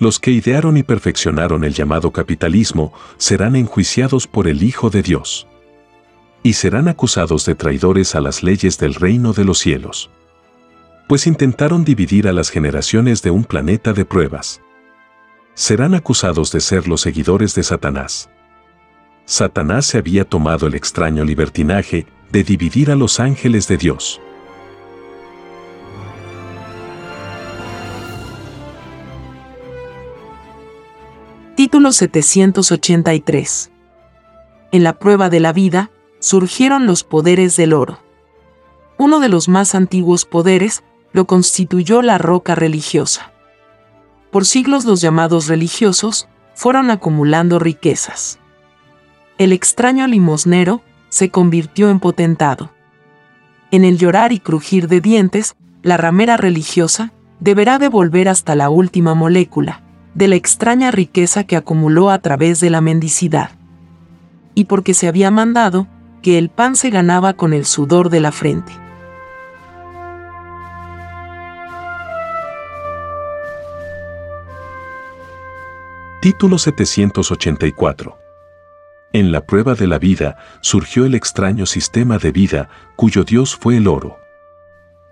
[0.00, 5.46] Los que idearon y perfeccionaron el llamado capitalismo serán enjuiciados por el Hijo de Dios.
[6.42, 10.10] Y serán acusados de traidores a las leyes del reino de los cielos.
[11.06, 14.60] Pues intentaron dividir a las generaciones de un planeta de pruebas.
[15.54, 18.28] Serán acusados de ser los seguidores de Satanás.
[19.24, 24.20] Satanás se había tomado el extraño libertinaje de dividir a los ángeles de Dios.
[31.57, 33.70] Título 783.
[34.72, 37.98] En la prueba de la vida, surgieron los poderes del oro.
[38.98, 40.84] Uno de los más antiguos poderes
[41.14, 43.32] lo constituyó la roca religiosa.
[44.30, 48.38] por siglos los llamados religiosos fueron acumulando riquezas.
[49.38, 52.70] El extraño limosnero se convirtió en potentado.
[53.70, 59.14] En el llorar y crujir de dientes, la ramera religiosa deberá devolver hasta la última
[59.14, 59.86] molécula
[60.16, 63.50] de la extraña riqueza que acumuló a través de la mendicidad.
[64.54, 65.86] Y porque se había mandado
[66.22, 68.72] que el pan se ganaba con el sudor de la frente.
[76.22, 78.26] Título 784
[79.12, 83.78] en la prueba de la vida surgió el extraño sistema de vida cuyo Dios fue
[83.78, 84.18] el oro.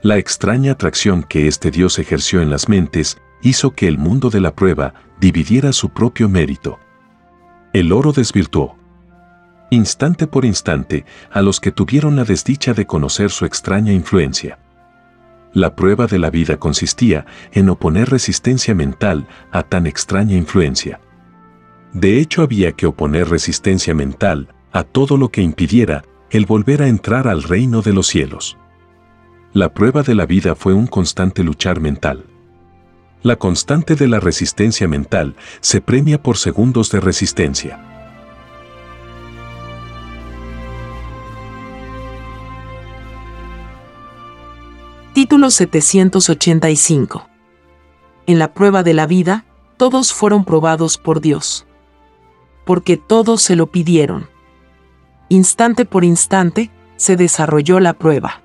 [0.02, 4.40] La extraña atracción que este Dios ejerció en las mentes hizo que el mundo de
[4.40, 6.80] la prueba dividiera su propio mérito.
[7.72, 8.76] El oro desvirtuó,
[9.70, 14.58] instante por instante, a los que tuvieron la desdicha de conocer su extraña influencia.
[15.52, 21.00] La prueba de la vida consistía en oponer resistencia mental a tan extraña influencia.
[21.92, 26.88] De hecho había que oponer resistencia mental a todo lo que impidiera el volver a
[26.88, 28.56] entrar al reino de los cielos.
[29.52, 32.24] La prueba de la vida fue un constante luchar mental.
[33.24, 37.80] La constante de la resistencia mental se premia por segundos de resistencia.
[45.14, 47.26] Título 785
[48.26, 49.46] En la prueba de la vida,
[49.78, 51.66] todos fueron probados por Dios
[52.66, 54.28] porque todos se lo pidieron.
[55.30, 58.42] Instante por instante, se desarrolló la prueba.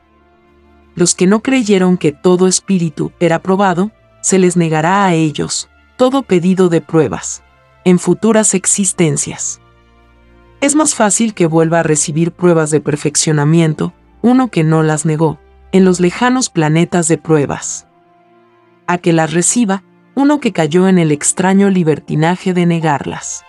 [0.96, 6.24] Los que no creyeron que todo espíritu era probado, se les negará a ellos todo
[6.24, 7.44] pedido de pruebas,
[7.84, 9.60] en futuras existencias.
[10.62, 15.40] Es más fácil que vuelva a recibir pruebas de perfeccionamiento, uno que no las negó,
[15.72, 17.88] en los lejanos planetas de pruebas.
[18.88, 19.84] A que las reciba,
[20.16, 23.44] uno que cayó en el extraño libertinaje de negarlas.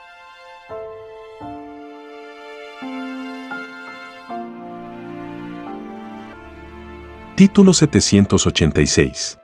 [7.36, 9.39] Título 786.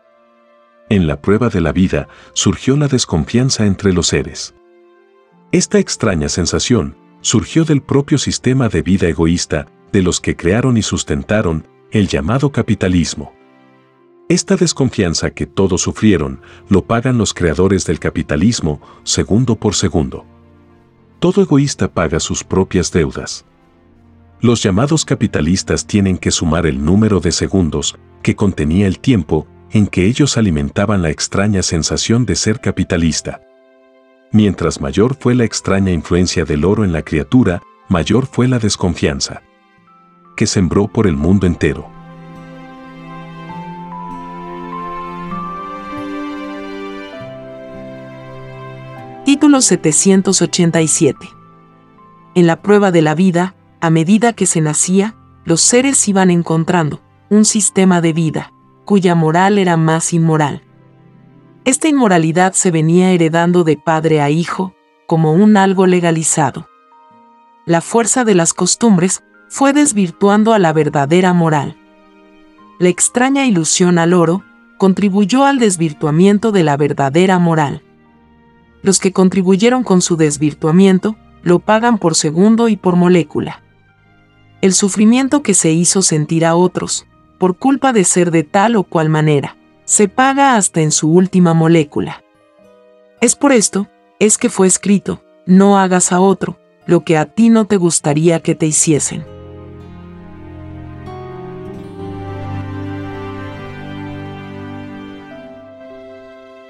[0.89, 4.55] En la prueba de la vida surgió la desconfianza entre los seres.
[5.51, 10.83] Esta extraña sensación surgió del propio sistema de vida egoísta de los que crearon y
[10.83, 13.33] sustentaron el llamado capitalismo.
[14.29, 20.25] Esta desconfianza que todos sufrieron lo pagan los creadores del capitalismo segundo por segundo.
[21.19, 23.45] Todo egoísta paga sus propias deudas.
[24.41, 29.87] Los llamados capitalistas tienen que sumar el número de segundos que contenía el tiempo en
[29.87, 33.41] que ellos alimentaban la extraña sensación de ser capitalista.
[34.33, 39.43] Mientras mayor fue la extraña influencia del oro en la criatura, mayor fue la desconfianza
[40.37, 41.91] que sembró por el mundo entero.
[49.25, 51.29] Título 787
[52.35, 57.03] En la prueba de la vida, a medida que se nacía, los seres iban encontrando
[57.29, 58.53] un sistema de vida,
[58.87, 60.63] cuya moral era más inmoral.
[61.67, 64.75] Esta inmoralidad se venía heredando de padre a hijo,
[65.07, 66.69] como un algo legalizado.
[67.67, 71.77] La fuerza de las costumbres fue desvirtuando a la verdadera moral.
[72.79, 74.43] La extraña ilusión al oro
[74.79, 77.83] contribuyó al desvirtuamiento de la verdadera moral.
[78.81, 83.63] Los que contribuyeron con su desvirtuamiento lo pagan por segundo y por molécula
[84.67, 87.07] el sufrimiento que se hizo sentir a otros,
[87.39, 91.55] por culpa de ser de tal o cual manera, se paga hasta en su última
[91.55, 92.23] molécula.
[93.21, 97.49] Es por esto, es que fue escrito, no hagas a otro lo que a ti
[97.49, 99.25] no te gustaría que te hiciesen.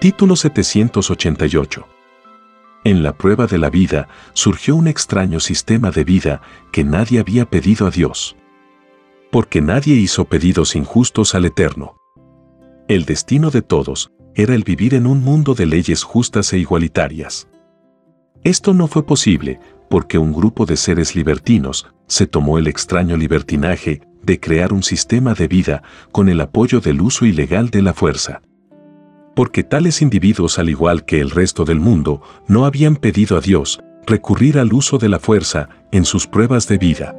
[0.01, 1.87] Título 788
[2.87, 6.41] en la prueba de la vida surgió un extraño sistema de vida
[6.71, 8.37] que nadie había pedido a Dios.
[9.31, 11.97] Porque nadie hizo pedidos injustos al Eterno.
[12.89, 17.49] El destino de todos era el vivir en un mundo de leyes justas e igualitarias.
[18.45, 19.59] Esto no fue posible
[19.91, 25.35] porque un grupo de seres libertinos se tomó el extraño libertinaje de crear un sistema
[25.35, 28.43] de vida con el apoyo del uso ilegal de la fuerza
[29.37, 33.81] porque tales individuos al igual que el resto del mundo no habían pedido a Dios
[34.07, 37.15] recurrir al uso de la fuerza en sus pruebas de vida.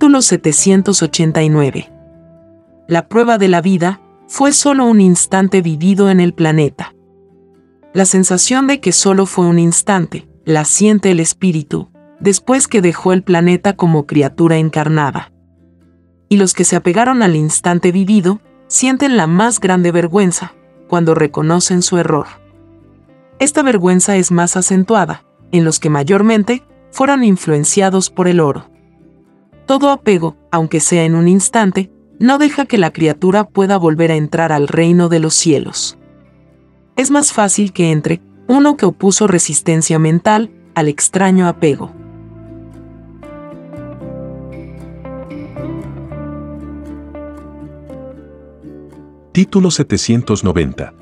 [0.00, 1.92] Título 789
[2.88, 6.94] La prueba de la vida fue solo un instante vivido en el planeta.
[7.92, 13.12] La sensación de que solo fue un instante, la siente el espíritu, después que dejó
[13.12, 15.32] el planeta como criatura encarnada.
[16.30, 20.54] y los que se apegaron al instante vivido sienten la más grande vergüenza
[20.88, 22.26] cuando reconocen su error.
[23.38, 28.70] Esta vergüenza es más acentuada en los que mayormente fueron influenciados por el oro.
[29.70, 34.16] Todo apego, aunque sea en un instante, no deja que la criatura pueda volver a
[34.16, 35.96] entrar al reino de los cielos.
[36.96, 41.92] Es más fácil que entre uno que opuso resistencia mental al extraño apego.
[49.30, 50.94] Título 790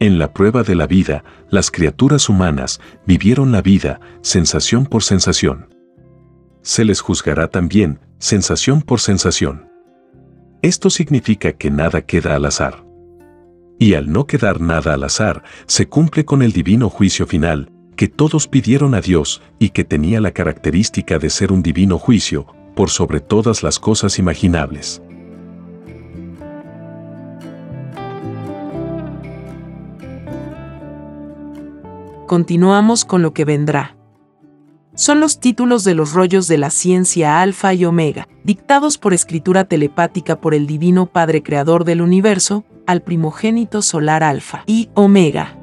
[0.00, 5.79] en la prueba de la vida, las criaturas humanas vivieron la vida sensación por sensación.
[6.62, 9.68] Se les juzgará también sensación por sensación.
[10.62, 12.84] Esto significa que nada queda al azar.
[13.78, 18.08] Y al no quedar nada al azar, se cumple con el divino juicio final, que
[18.08, 22.90] todos pidieron a Dios y que tenía la característica de ser un divino juicio, por
[22.90, 25.02] sobre todas las cosas imaginables.
[32.30, 33.99] continuamos con lo que vendrá.
[35.00, 39.64] Son los títulos de los rollos de la ciencia alfa y omega, dictados por escritura
[39.64, 45.56] telepática por el Divino Padre Creador del Universo, al primogénito solar alfa y omega.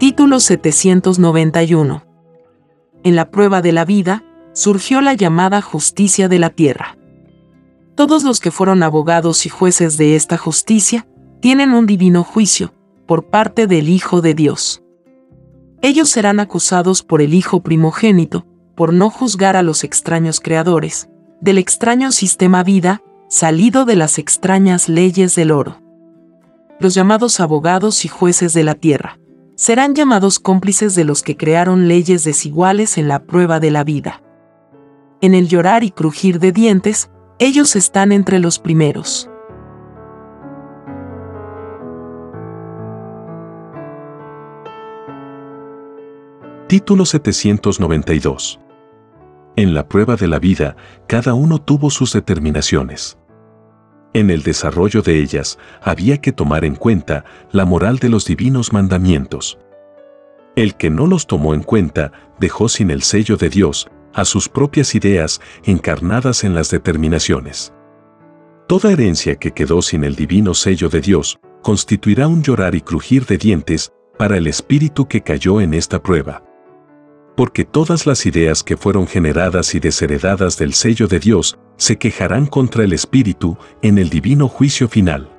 [0.00, 2.02] Título 791.
[3.04, 6.98] En la prueba de la vida, surgió la llamada justicia de la tierra.
[7.94, 11.06] Todos los que fueron abogados y jueces de esta justicia
[11.40, 12.72] tienen un divino juicio
[13.06, 14.82] por parte del Hijo de Dios.
[15.82, 21.08] Ellos serán acusados por el Hijo primogénito por no juzgar a los extraños creadores,
[21.40, 25.80] del extraño sistema vida, salido de las extrañas leyes del oro.
[26.78, 29.18] Los llamados abogados y jueces de la tierra
[29.54, 34.22] serán llamados cómplices de los que crearon leyes desiguales en la prueba de la vida.
[35.22, 39.30] En el llorar y crujir de dientes, ellos están entre los primeros.
[46.68, 48.58] Título 792.
[49.54, 50.74] En la prueba de la vida,
[51.06, 53.16] cada uno tuvo sus determinaciones.
[54.14, 58.72] En el desarrollo de ellas, había que tomar en cuenta la moral de los divinos
[58.72, 59.60] mandamientos.
[60.56, 62.10] El que no los tomó en cuenta
[62.40, 67.72] dejó sin el sello de Dios a sus propias ideas encarnadas en las determinaciones.
[68.66, 73.24] Toda herencia que quedó sin el divino sello de Dios constituirá un llorar y crujir
[73.24, 76.42] de dientes para el espíritu que cayó en esta prueba.
[77.36, 82.46] Porque todas las ideas que fueron generadas y desheredadas del sello de Dios se quejarán
[82.46, 85.30] contra el espíritu en el divino juicio final.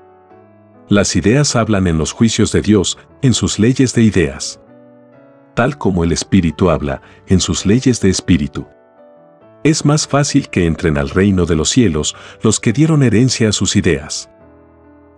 [0.90, 4.60] Las ideas hablan en los juicios de Dios, en sus leyes de ideas
[5.58, 8.68] tal como el Espíritu habla en sus leyes de Espíritu.
[9.64, 13.52] Es más fácil que entren al reino de los cielos los que dieron herencia a
[13.52, 14.30] sus ideas,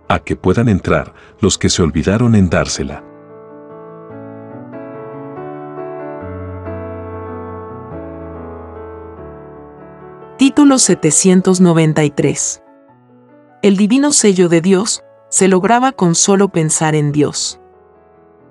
[0.08, 1.12] a que puedan entrar
[1.42, 3.04] los que se olvidaron en dársela.
[10.50, 12.60] Título 793
[13.62, 17.60] El divino sello de Dios se lograba con solo pensar en Dios.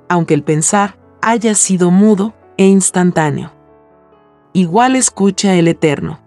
[0.08, 3.52] Aunque el pensar haya sido mudo e instantáneo.
[4.54, 6.22] Igual escucha el Eterno.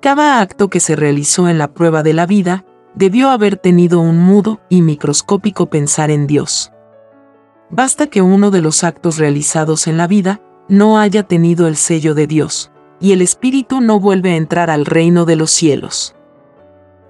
[0.00, 2.64] Cada acto que se realizó en la prueba de la vida
[2.94, 6.72] debió haber tenido un mudo y microscópico pensar en Dios.
[7.68, 12.14] Basta que uno de los actos realizados en la vida no haya tenido el sello
[12.14, 12.69] de Dios,
[13.00, 16.14] y el espíritu no vuelve a entrar al reino de los cielos.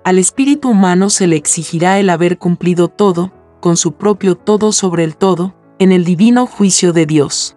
[0.05, 5.05] Al espíritu humano se le exigirá el haber cumplido todo, con su propio todo sobre
[5.05, 7.57] el todo, en el divino juicio de Dios.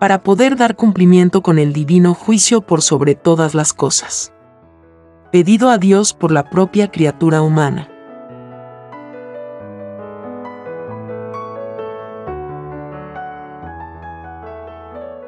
[0.00, 4.32] Para poder dar cumplimiento con el divino juicio por sobre todas las cosas.
[5.30, 7.88] Pedido a Dios por la propia criatura humana.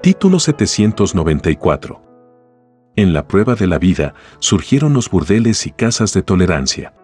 [0.02, 2.02] Título 794.
[2.96, 6.94] En la prueba de la vida surgieron los burdeles y casas de tolerancia.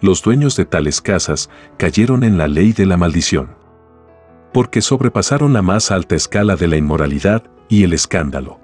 [0.00, 1.48] Los dueños de tales casas
[1.78, 3.62] cayeron en la ley de la maldición
[4.52, 8.60] porque sobrepasaron la más alta escala de la inmoralidad y el escándalo.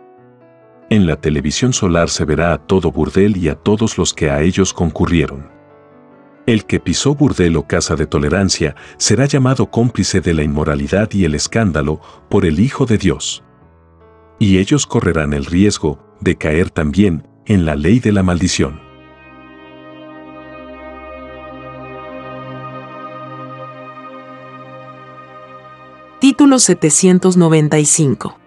[0.91, 4.43] En la televisión solar se verá a todo burdel y a todos los que a
[4.43, 5.58] ellos concurrieron.
[6.49, 11.27] El que pisó burdel o casa de tolerancia será llamado cómplice de la inmoralidad y
[11.27, 13.45] el escándalo por el Hijo de Dios.
[14.39, 18.81] Y ellos correrán el riesgo de caer también en la ley de la maldición.
[26.19, 28.39] Título 795.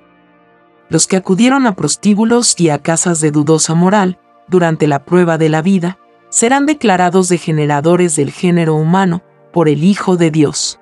[0.89, 5.49] Los que acudieron a prostíbulos y a casas de dudosa moral, durante la prueba de
[5.49, 5.99] la vida,
[6.31, 9.21] serán declarados degeneradores del género humano
[9.51, 10.79] por el Hijo de Dios.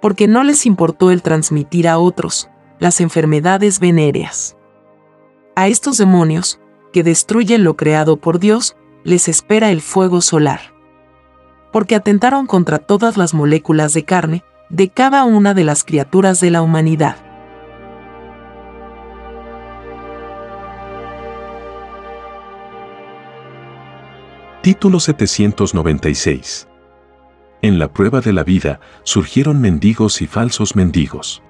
[0.00, 2.48] Porque no les importó el transmitir a otros
[2.78, 4.56] las enfermedades venéreas.
[5.56, 6.60] A estos demonios,
[6.92, 10.72] que destruyen lo creado por Dios, les espera el fuego solar.
[11.72, 16.50] Porque atentaron contra todas las moléculas de carne de cada una de las criaturas de
[16.50, 17.16] la humanidad.
[24.64, 26.68] Título 796.
[27.60, 31.42] En la prueba de la vida surgieron mendigos y falsos mendigos.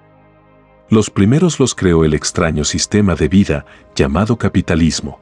[0.91, 5.21] Los primeros los creó el extraño sistema de vida llamado capitalismo.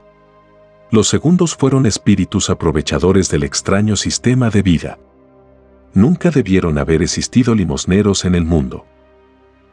[0.91, 4.99] Los segundos fueron espíritus aprovechadores del extraño sistema de vida.
[5.93, 8.87] Nunca debieron haber existido limosneros en el mundo.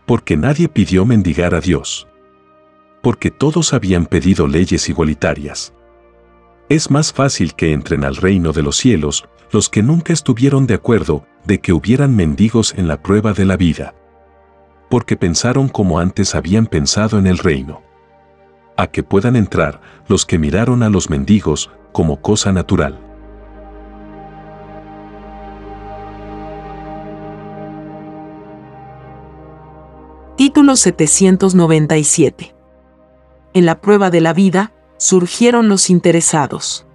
[0.05, 2.05] Porque nadie pidió mendigar a Dios.
[3.01, 5.71] Porque todos habían pedido leyes igualitarias
[6.69, 10.75] es más fácil que entren al reino de los cielos los que nunca estuvieron de
[10.75, 13.95] acuerdo de que hubieran mendigos en la prueba de la vida.
[14.87, 17.81] Porque pensaron como antes habían pensado en el reino.
[18.77, 22.99] A que puedan entrar los que miraron a los mendigos como cosa natural.
[30.37, 32.55] Título 797.
[33.53, 36.85] En la prueba de la vida, surgieron los interesados.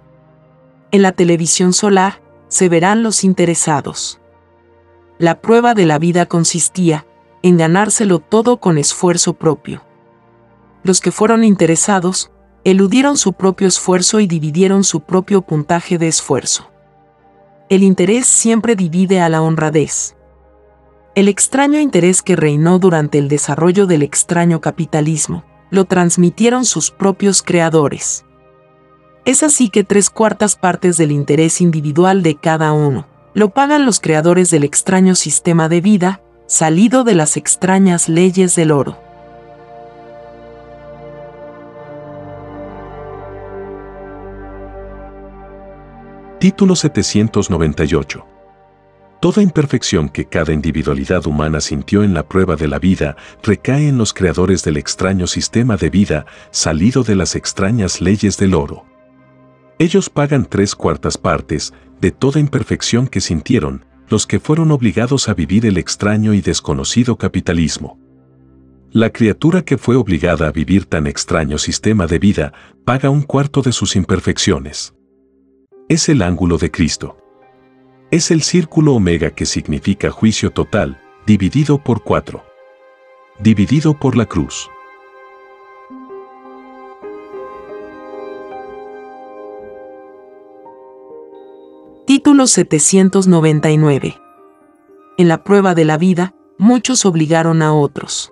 [0.91, 4.21] En la televisión solar se verán los interesados.
[5.17, 7.07] La prueba de la vida consistía
[7.41, 9.81] en ganárselo todo con esfuerzo propio.
[10.83, 12.31] Los que fueron interesados
[12.63, 16.69] eludieron su propio esfuerzo y dividieron su propio puntaje de esfuerzo.
[17.69, 20.15] El interés siempre divide a la honradez.
[21.15, 27.41] El extraño interés que reinó durante el desarrollo del extraño capitalismo lo transmitieron sus propios
[27.41, 28.25] creadores.
[29.25, 33.99] Es así que tres cuartas partes del interés individual de cada uno lo pagan los
[33.99, 38.97] creadores del extraño sistema de vida, salido de las extrañas leyes del oro.
[46.39, 48.34] Título 798
[49.25, 53.97] Toda imperfección que cada individualidad humana sintió en la prueba de la vida recae en
[53.97, 58.85] los creadores del extraño sistema de vida salido de las extrañas leyes del oro.
[59.79, 65.33] Ellos pagan tres cuartas partes de toda imperfección que sintieron los que fueron obligados a
[65.33, 67.97] vivir el extraño y desconocido capitalismo.
[68.91, 72.53] La criatura que fue obligada a vivir tan extraño sistema de vida
[72.85, 74.93] paga un cuarto de sus imperfecciones.
[75.89, 77.24] Es el ángulo de Cristo.
[78.11, 82.43] Es el círculo omega que significa juicio total, dividido por 4.
[83.39, 84.69] Dividido por la cruz.
[92.05, 94.21] Título 799.
[95.17, 98.31] En la prueba de la vida, muchos obligaron a otros.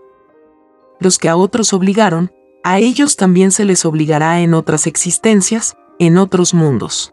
[1.00, 2.32] Los que a otros obligaron,
[2.64, 7.13] a ellos también se les obligará en otras existencias, en otros mundos.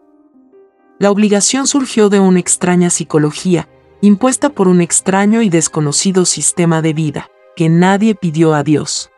[1.01, 3.67] La obligación surgió de una extraña psicología,
[4.01, 9.09] impuesta por un extraño y desconocido sistema de vida, que nadie pidió a Dios.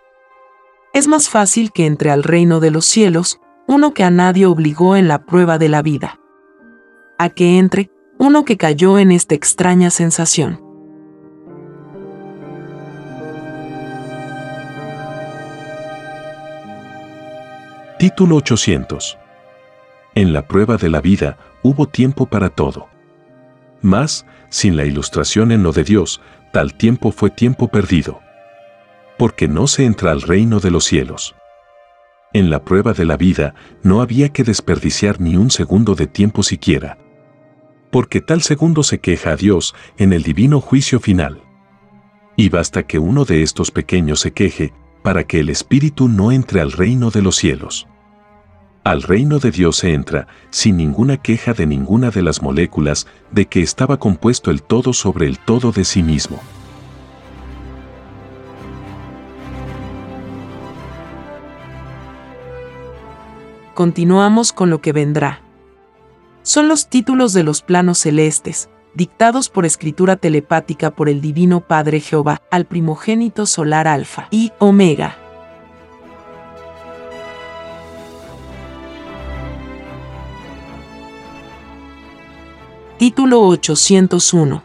[0.93, 4.95] Es más fácil que entre al reino de los cielos uno que a nadie obligó
[4.95, 6.21] en la prueba de la vida,
[7.19, 10.63] a que entre uno que cayó en esta extraña sensación.
[17.99, 19.17] Título 800
[20.16, 22.88] En la prueba de la vida, hubo tiempo para todo.
[23.82, 28.20] Mas, sin la ilustración en lo de Dios, tal tiempo fue tiempo perdido.
[29.18, 31.36] Porque no se entra al reino de los cielos.
[32.32, 36.43] En la prueba de la vida no había que desperdiciar ni un segundo de tiempo
[36.43, 36.97] siquiera.
[37.91, 41.41] Porque tal segundo se queja a Dios en el divino juicio final.
[42.36, 46.61] Y basta que uno de estos pequeños se queje para que el Espíritu no entre
[46.61, 47.88] al reino de los cielos.
[48.84, 53.45] Al reino de Dios se entra sin ninguna queja de ninguna de las moléculas de
[53.45, 56.41] que estaba compuesto el todo sobre el todo de sí mismo.
[63.73, 65.41] Continuamos con lo que vendrá.
[66.41, 72.01] Son los títulos de los planos celestes, dictados por escritura telepática por el Divino Padre
[72.01, 75.22] Jehová al primogénito solar Alfa y Omega
[83.06, 84.64] Título 801.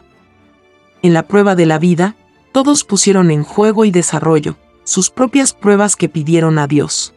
[1.01, 2.15] En la prueba de la vida,
[2.53, 7.13] todos pusieron en juego y desarrollo sus propias pruebas que pidieron a Dios.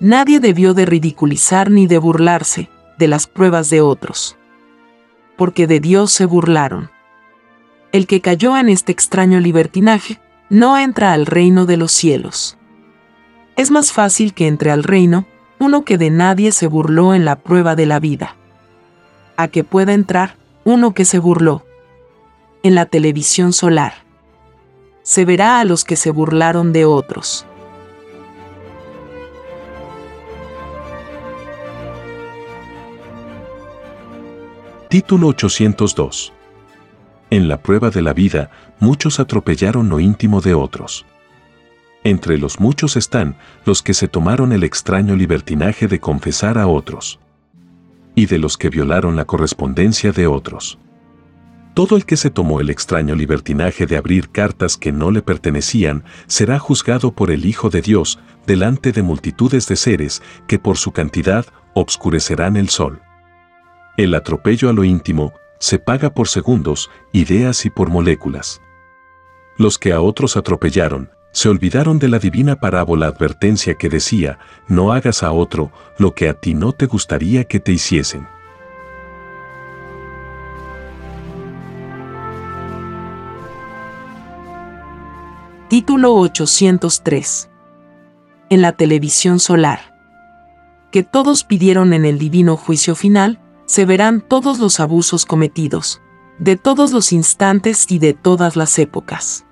[0.00, 2.68] Nadie debió de ridiculizar ni de burlarse
[2.98, 4.36] de las pruebas de otros.
[5.36, 6.90] Porque de Dios se burlaron.
[7.92, 10.18] El que cayó en este extraño libertinaje
[10.50, 12.58] no entra al reino de los cielos.
[13.54, 15.24] Es más fácil que entre al reino
[15.60, 18.34] uno que de nadie se burló en la prueba de la vida.
[19.36, 21.64] A que pueda entrar uno que se burló.
[22.62, 24.04] En la televisión solar.
[25.02, 27.46] Se verá a los que se burlaron de otros.
[34.88, 36.32] Título 802.
[37.30, 41.04] En la prueba de la vida, muchos atropellaron lo íntimo de otros.
[42.04, 47.18] Entre los muchos están los que se tomaron el extraño libertinaje de confesar a otros.
[48.16, 50.80] Y de los que violaron la correspondencia de otros.
[51.74, 56.02] Todo el que se tomó el extraño libertinaje de abrir cartas que no le pertenecían
[56.26, 60.92] será juzgado por el Hijo de Dios delante de multitudes de seres que por su
[60.92, 63.02] cantidad obscurecerán el sol.
[63.98, 68.62] El atropello a lo íntimo se paga por segundos, ideas y por moléculas.
[69.58, 74.92] Los que a otros atropellaron, se olvidaron de la divina parábola advertencia que decía, no
[74.92, 78.26] hagas a otro lo que a ti no te gustaría que te hiciesen.
[85.68, 87.50] Título 803.
[88.48, 89.94] En la televisión solar.
[90.90, 96.00] Que todos pidieron en el divino juicio final, se verán todos los abusos cometidos,
[96.38, 99.45] de todos los instantes y de todas las épocas.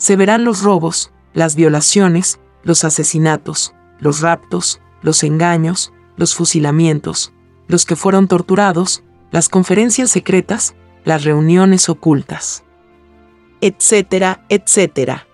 [0.00, 7.34] Se verán los robos, las violaciones, los asesinatos, los raptos, los engaños, los fusilamientos,
[7.68, 10.74] los que fueron torturados, las conferencias secretas,
[11.04, 12.64] las reuniones ocultas,
[13.60, 15.26] etcétera, etcétera.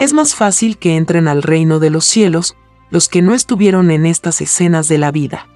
[0.00, 2.56] Es más fácil que entren al reino de los cielos
[2.90, 5.46] los que no estuvieron en estas escenas de la vida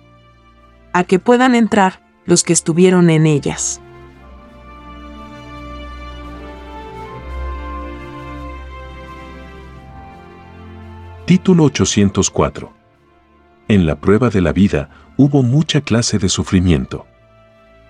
[0.93, 3.81] a que puedan entrar los que estuvieron en ellas.
[11.27, 12.71] Título 804.
[13.69, 17.07] En la prueba de la vida hubo mucha clase de sufrimiento.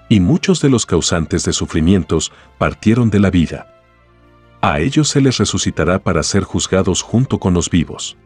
[0.08, 3.66] Y muchos de los causantes de sufrimientos partieron de la vida.
[4.60, 8.16] A ellos se les resucitará para ser juzgados junto con los vivos.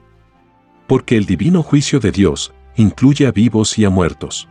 [0.86, 4.46] Porque el divino juicio de Dios incluye a vivos y a muertos.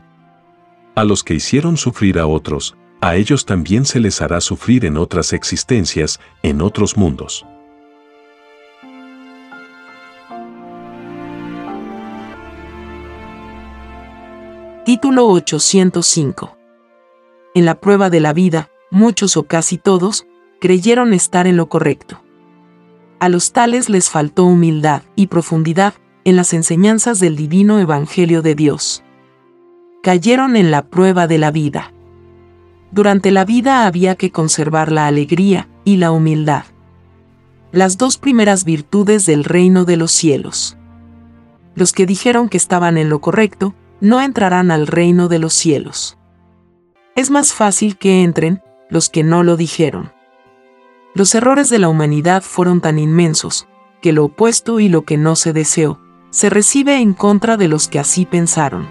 [0.95, 4.97] A los que hicieron sufrir a otros, a ellos también se les hará sufrir en
[4.97, 7.45] otras existencias, en otros mundos.
[14.87, 16.55] Título 805.
[17.55, 20.25] En la prueba de la vida, muchos o casi todos,
[20.61, 22.21] creyeron estar en lo correcto.
[23.19, 28.55] A los tales les faltó humildad y profundidad en las enseñanzas del divino Evangelio de
[28.55, 29.03] Dios
[30.03, 31.91] cayeron en la prueba de la vida.
[32.91, 36.63] Durante la vida había que conservar la alegría y la humildad.
[37.73, 40.77] Las dos primeras virtudes del reino de los cielos.
[41.75, 46.17] Los que dijeron que estaban en lo correcto, no entrarán al reino de los cielos.
[47.15, 50.11] Es más fácil que entren los que no lo dijeron.
[51.13, 53.67] Los errores de la humanidad fueron tan inmensos,
[54.01, 57.87] que lo opuesto y lo que no se deseó, se recibe en contra de los
[57.87, 58.87] que así pensaron.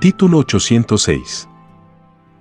[0.00, 1.48] Título 806.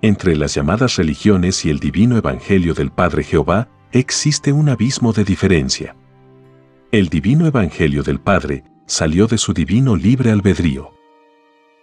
[0.01, 5.23] Entre las llamadas religiones y el divino evangelio del Padre Jehová existe un abismo de
[5.23, 5.95] diferencia.
[6.91, 10.93] El divino evangelio del Padre salió de su divino libre albedrío.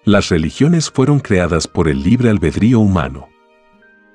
[0.04, 3.28] Las religiones fueron creadas por el libre albedrío humano.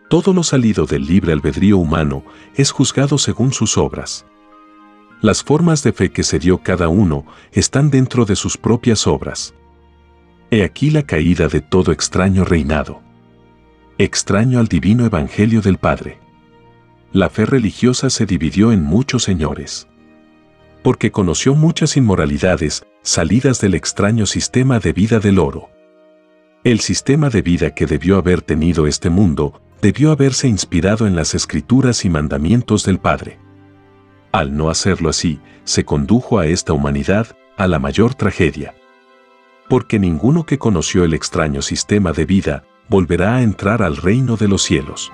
[0.10, 2.24] Todo lo salido del libre albedrío humano
[2.56, 4.26] es juzgado según sus obras.
[5.22, 9.54] Las formas de fe que se dio cada uno están dentro de sus propias obras.
[10.52, 13.02] He aquí la caída de todo extraño reinado.
[13.98, 16.23] Extraño al divino evangelio del Padre.
[17.14, 19.88] La fe religiosa se dividió en muchos señores.
[20.84, 25.70] Porque conoció muchas inmoralidades salidas del extraño sistema de vida del oro.
[26.66, 31.36] El sistema de vida que debió haber tenido este mundo debió haberse inspirado en las
[31.36, 33.40] escrituras y mandamientos del Padre.
[34.34, 38.74] Al no hacerlo así, se condujo a esta humanidad a la mayor tragedia
[39.74, 44.48] porque ninguno que conoció el extraño sistema de vida volverá a entrar al reino de
[44.48, 45.12] los cielos.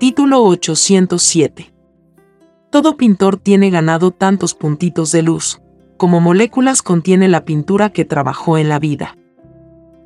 [0.00, 1.74] Título 807.
[2.70, 5.60] Todo pintor tiene ganado tantos puntitos de luz,
[5.98, 9.18] como moléculas contiene la pintura que trabajó en la vida.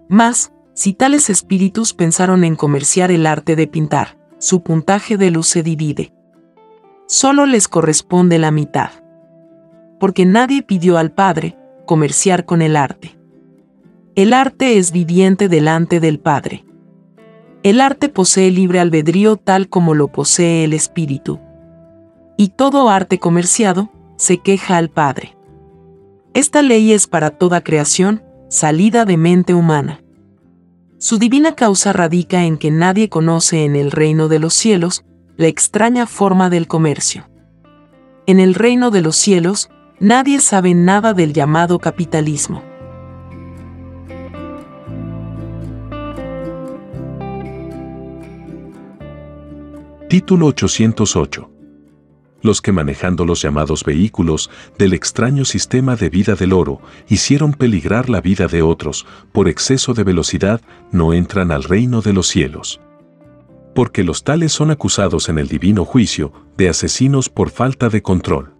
[0.09, 5.47] Más, si tales espíritus pensaron en comerciar el arte de pintar, su puntaje de luz
[5.47, 6.12] se divide.
[7.07, 8.90] Solo les corresponde la mitad.
[10.01, 13.16] Porque nadie pidió al Padre comerciar con el arte.
[14.16, 16.64] El arte es viviente delante del Padre.
[17.64, 21.40] El arte posee libre albedrío tal como lo posee el espíritu.
[22.36, 25.34] Y todo arte comerciado se queja al Padre.
[26.34, 30.02] Esta ley es para toda creación, salida de mente humana.
[30.98, 35.06] Su divina causa radica en que nadie conoce en el reino de los cielos
[35.38, 37.30] la extraña forma del comercio.
[38.26, 42.62] En el reino de los cielos, nadie sabe nada del llamado capitalismo.
[50.14, 51.50] Título 808
[52.40, 54.48] los que manejando los llamados vehículos
[54.78, 59.92] del extraño sistema de vida del oro hicieron peligrar la vida de otros por exceso
[59.92, 60.60] de velocidad
[60.92, 62.80] no entran al reino de los cielos.
[63.74, 68.54] Porque los tales son acusados en el divino juicio de asesinos por falta de control.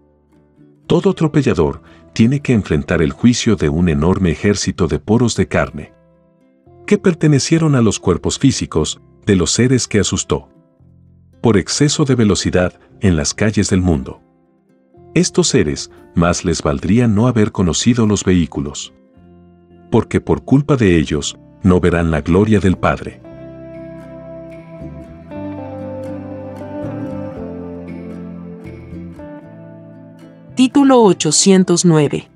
[0.88, 1.82] Todo atropellador
[2.14, 5.92] tiene que enfrentar el juicio de un enorme ejército de poros de carne,
[6.84, 10.48] que pertenecieron a los cuerpos físicos de los seres que asustó
[11.45, 14.22] por exceso de velocidad en las calles del mundo.
[15.12, 18.95] Estos seres más les valdría no haber conocido los vehículos.
[19.90, 23.20] Porque por culpa de ellos no verán la gloria del Padre.
[30.55, 32.30] Título 809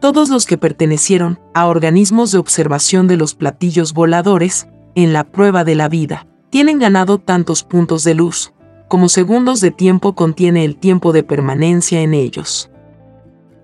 [0.00, 4.66] todos los que pertenecieron a organismos de observación de los platillos voladores,
[4.96, 8.52] en la prueba de la vida, tienen ganado tantos puntos de luz,
[8.88, 12.70] como segundos de tiempo contiene el tiempo de permanencia en ellos.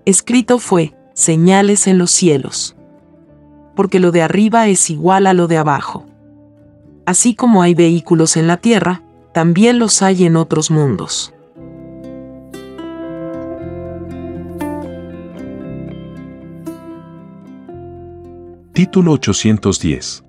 [0.05, 2.75] Escrito fue, señales en los cielos.
[3.75, 6.05] Porque lo de arriba es igual a lo de abajo.
[7.05, 9.01] Así como hay vehículos en la tierra,
[9.33, 11.33] también los hay en otros mundos.
[18.73, 20.23] Título 810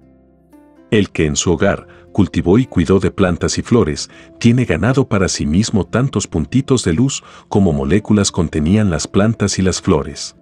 [0.90, 4.08] El que en su hogar cultivó y cuidó de plantas y flores,
[4.38, 9.62] tiene ganado para sí mismo tantos puntitos de luz como moléculas contenían las plantas y
[9.62, 10.34] las flores.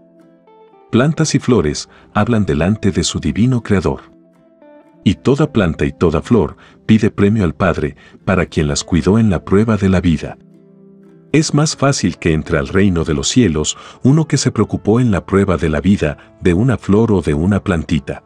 [0.93, 4.03] Plantas y flores hablan delante de su divino Creador.
[5.03, 6.57] Y toda planta y toda flor
[6.87, 10.39] pide premio al Padre para quien las cuidó en la prueba de la vida.
[11.33, 15.11] Es más fácil que entre al reino de los cielos uno que se preocupó en
[15.11, 18.23] la prueba de la vida de una flor o de una plantita.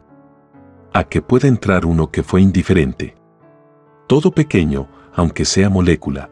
[0.93, 3.17] A que pueda entrar uno que fue indiferente
[4.09, 6.31] todo pequeño, aunque sea molécula.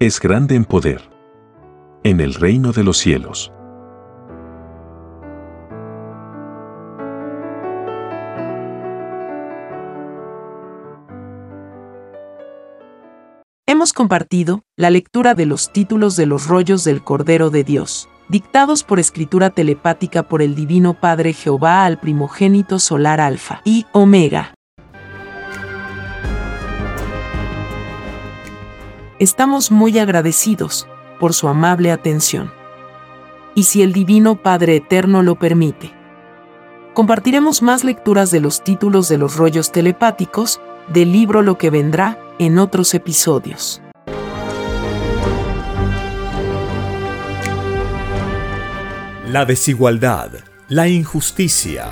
[0.00, 1.00] Es grande en poder.
[2.02, 3.50] En el reino de los cielos.
[13.66, 18.84] Hemos compartido la lectura de los títulos de los rollos del Cordero de Dios, dictados
[18.84, 24.52] por escritura telepática por el Divino Padre Jehová al primogénito solar Alfa y Omega,
[29.20, 30.88] Estamos muy agradecidos
[31.20, 32.50] por su amable atención.
[33.54, 35.92] Y si el Divino Padre Eterno lo permite,
[36.94, 42.18] compartiremos más lecturas de los títulos de los rollos telepáticos del libro Lo que vendrá
[42.40, 43.80] en otros episodios.
[49.28, 50.32] La desigualdad,
[50.68, 51.86] la injusticia,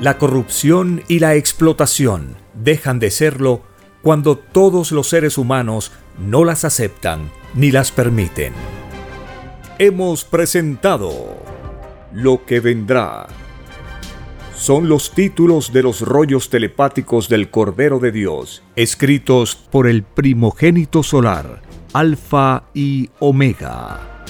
[0.00, 3.60] la corrupción y la explotación dejan de serlo
[4.00, 5.92] cuando todos los seres humanos
[6.22, 8.52] no las aceptan ni las permiten.
[9.78, 11.36] Hemos presentado
[12.12, 13.26] Lo que vendrá.
[14.54, 21.02] Son los títulos de los rollos telepáticos del Cordero de Dios, escritos por el primogénito
[21.02, 21.62] solar,
[21.94, 24.26] Alfa y Omega.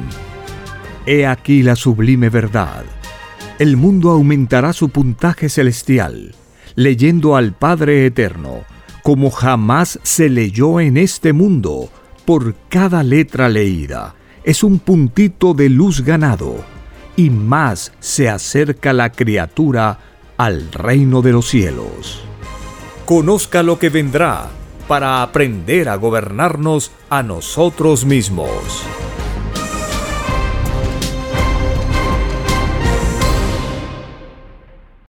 [1.06, 2.84] He aquí la sublime verdad
[3.58, 6.34] el mundo aumentará su puntaje celestial,
[6.76, 8.60] leyendo al Padre Eterno,
[9.02, 11.90] como jamás se leyó en este mundo,
[12.24, 14.14] por cada letra leída.
[14.44, 16.56] Es un puntito de luz ganado,
[17.16, 19.98] y más se acerca la criatura
[20.36, 22.22] al reino de los cielos.
[23.06, 24.50] Conozca lo que vendrá
[24.86, 28.84] para aprender a gobernarnos a nosotros mismos.